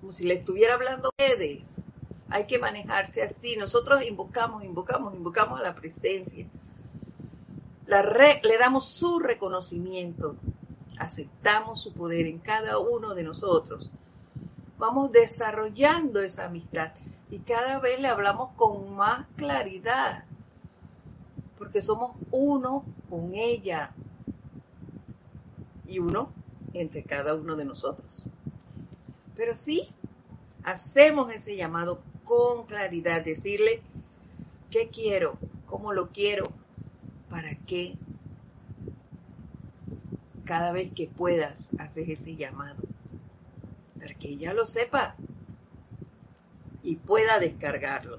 [0.00, 1.86] como si le estuviera hablando a ustedes.
[2.28, 3.56] Hay que manejarse así.
[3.56, 6.46] Nosotros invocamos, invocamos, invocamos a la presencia.
[7.86, 10.36] La le damos su reconocimiento
[11.00, 13.90] aceptamos su poder en cada uno de nosotros,
[14.78, 16.92] vamos desarrollando esa amistad
[17.30, 20.24] y cada vez le hablamos con más claridad,
[21.58, 23.94] porque somos uno con ella
[25.86, 26.30] y uno
[26.74, 28.24] entre cada uno de nosotros.
[29.36, 29.88] Pero sí,
[30.62, 33.82] hacemos ese llamado con claridad, decirle
[34.70, 36.52] qué quiero, cómo lo quiero,
[37.28, 37.96] para qué
[40.44, 42.82] cada vez que puedas, haces ese llamado
[44.00, 45.14] para que ella lo sepa
[46.82, 48.18] y pueda descargarlo.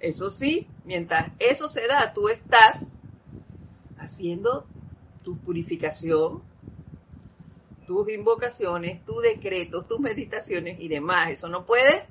[0.00, 2.94] Eso sí, mientras eso se da, tú estás
[3.98, 4.66] haciendo
[5.22, 6.42] tu purificación,
[7.90, 11.28] tus invocaciones, tus decretos, tus meditaciones y demás.
[11.30, 12.06] Eso no puede,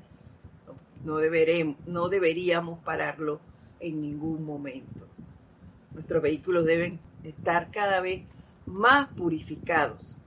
[1.06, 3.40] no, deberemos, no deberíamos pararlo
[3.80, 5.08] en ningún momento.
[5.94, 8.24] Nuestros vehículos deben estar cada vez
[8.66, 10.18] más purificados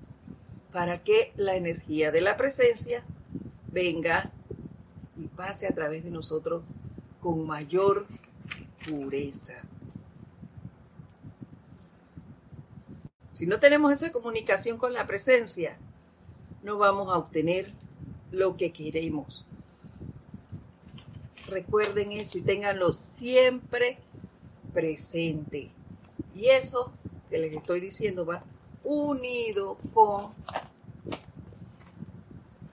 [0.73, 3.05] para que la energía de la presencia
[3.71, 4.33] venga
[5.19, 6.63] y pase a través de nosotros
[7.21, 8.07] con mayor
[8.89, 9.61] pureza.
[13.43, 15.77] Si no tenemos esa comunicación con la presencia,
[16.63, 17.73] no vamos a obtener
[18.31, 19.45] lo que queremos.
[21.49, 23.99] Recuerden eso y ténganlo siempre
[24.73, 25.73] presente.
[26.37, 26.93] Y eso
[27.31, 28.45] que les estoy diciendo va
[28.85, 30.31] unido con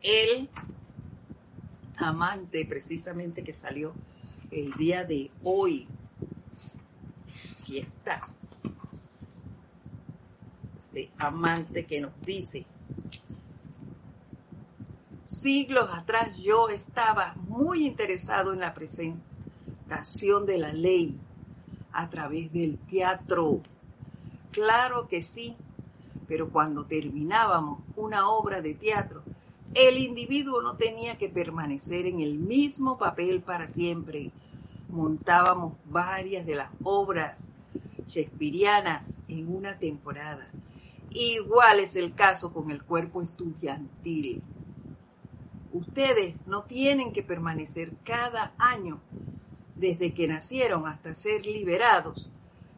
[0.03, 0.49] el
[1.97, 3.95] amante precisamente que salió
[4.51, 5.87] el día de hoy.
[7.59, 7.79] Aquí
[10.93, 10.99] está.
[10.99, 12.65] Ese amante que nos dice,
[15.23, 21.17] siglos atrás yo estaba muy interesado en la presentación de la ley
[21.91, 23.61] a través del teatro
[24.51, 25.55] Claro que sí,
[26.27, 29.21] pero cuando terminábamos una obra de teatro,
[29.75, 34.31] el individuo no tenía que permanecer en el mismo papel para siempre.
[34.89, 37.51] Montábamos varias de las obras
[38.07, 40.49] shakespearianas en una temporada.
[41.11, 44.41] Igual es el caso con el cuerpo estudiantil.
[45.71, 48.99] Ustedes no tienen que permanecer cada año
[49.75, 52.29] desde que nacieron hasta ser liberados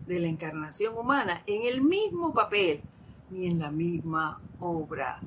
[0.06, 2.82] de la encarnación humana en el mismo papel
[3.30, 5.22] ni en la misma obra.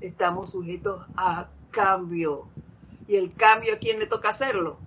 [0.00, 2.46] Estamos sujetos a cambio.
[3.06, 4.78] ¿Y el cambio a quién le toca hacerlo?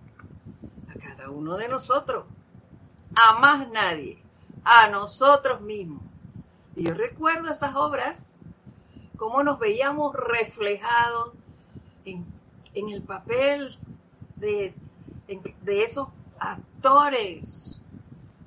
[0.90, 2.26] A cada uno de nosotros.
[3.16, 4.20] A más nadie.
[4.64, 6.11] A nosotros mismos.
[6.82, 8.34] Y yo recuerdo esas obras,
[9.16, 11.34] cómo nos veíamos reflejados
[12.06, 12.26] en,
[12.74, 13.78] el papel
[14.38, 14.74] de,
[15.68, 16.08] esos
[16.40, 17.80] actores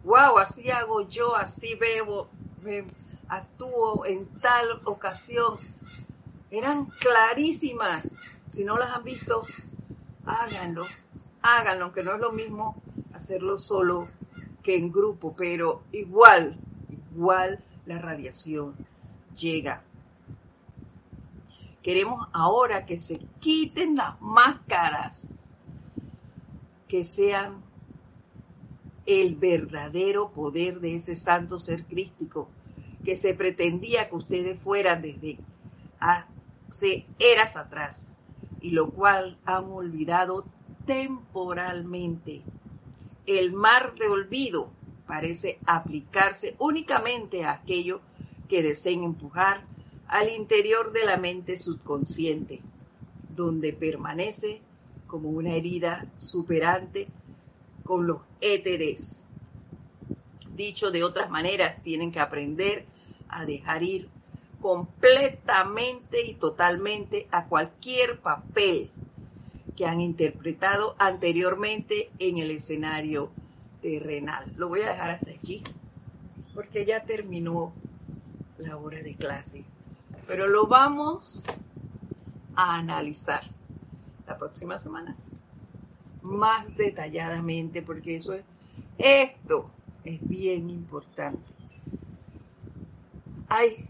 [0.02, 2.28] wow, así hago yo, así bebo,
[3.28, 5.56] actúo en tal ocasión.
[6.50, 8.02] Eran clarísimas.
[8.48, 9.44] Si no las han visto,
[10.26, 10.86] háganlo,
[11.40, 12.82] háganlo, aunque no es lo mismo
[13.12, 14.08] hacerlo solo
[14.64, 16.58] que en grupo, pero igual,
[17.14, 18.74] igual la radiación
[19.36, 19.82] llega.
[21.82, 25.54] Queremos ahora que se quiten las máscaras,
[26.88, 27.62] que sean
[29.06, 32.48] el verdadero poder de ese santo ser crístico
[33.04, 35.38] que se pretendía que ustedes fueran desde
[36.00, 38.16] hace eras atrás
[38.60, 40.46] y lo cual han olvidado
[40.86, 42.42] temporalmente.
[43.26, 44.70] El mar de olvido
[45.06, 48.00] parece aplicarse únicamente a aquello
[48.48, 49.64] que deseen empujar
[50.08, 52.60] al interior de la mente subconsciente,
[53.36, 54.60] donde permanece
[55.06, 57.08] como una herida superante
[57.84, 59.24] con los éteres.
[60.56, 62.84] Dicho de otras maneras, tienen que aprender
[63.28, 64.08] a dejar ir
[64.60, 68.90] completamente y totalmente a cualquier papel
[69.76, 73.30] que han interpretado anteriormente en el escenario
[73.84, 74.50] terrenal.
[74.56, 75.62] Lo voy a dejar hasta aquí
[76.54, 77.74] porque ya terminó
[78.56, 79.62] la hora de clase.
[80.26, 81.44] Pero lo vamos
[82.56, 83.42] a analizar
[84.26, 85.14] la próxima semana
[86.22, 88.44] más detalladamente porque eso es
[88.96, 89.70] esto
[90.02, 91.52] es bien importante.
[93.48, 93.86] Hay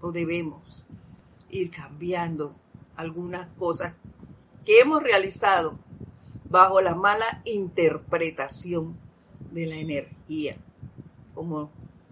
[0.00, 0.84] o debemos
[1.50, 2.56] ir cambiando
[2.96, 3.94] algunas cosas
[4.64, 5.78] que hemos realizado
[6.50, 8.98] bajo la mala interpretación
[9.52, 10.56] de la energía,
[11.34, 11.70] como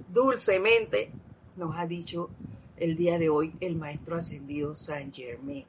[0.09, 1.11] dulcemente
[1.57, 2.31] nos ha dicho
[2.77, 5.67] el día de hoy el maestro ascendido Saint Germain.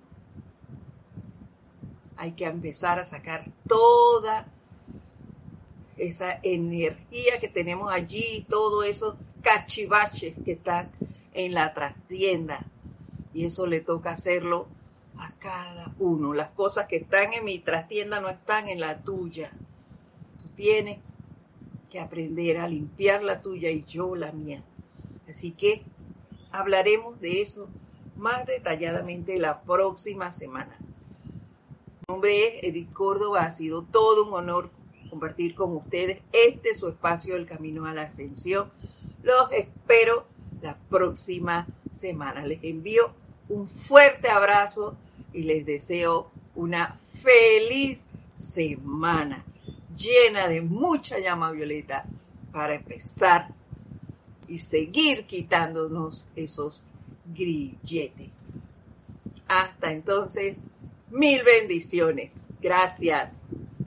[2.16, 4.46] Hay que empezar a sacar toda
[5.98, 10.92] esa energía que tenemos allí, todo eso cachivaches que están
[11.34, 12.66] en la trastienda.
[13.34, 14.68] Y eso le toca hacerlo
[15.20, 16.34] a cada uno.
[16.34, 19.52] Las cosas que están en mi trastienda no están en la tuya.
[20.42, 21.00] Tú tienes
[21.90, 24.64] que aprender a limpiar la tuya y yo la mía.
[25.28, 25.84] Así que
[26.52, 27.68] hablaremos de eso
[28.16, 30.78] más detalladamente la próxima semana.
[30.80, 34.70] Mi nombre es Edith Córdoba, ha sido todo un honor
[35.10, 38.72] compartir con ustedes este su espacio del camino a la ascensión.
[39.24, 40.26] Los espero
[40.62, 42.46] la próxima semana.
[42.46, 43.14] Les envío
[43.50, 44.96] un fuerte abrazo
[45.34, 49.44] y les deseo una feliz semana
[49.96, 52.08] llena de mucha llama violeta
[52.52, 53.52] para empezar
[54.48, 56.84] y seguir quitándonos esos
[57.36, 58.30] grilletes.
[59.48, 60.58] Hasta entonces,
[61.10, 62.52] mil bendiciones.
[62.62, 63.50] Gracias.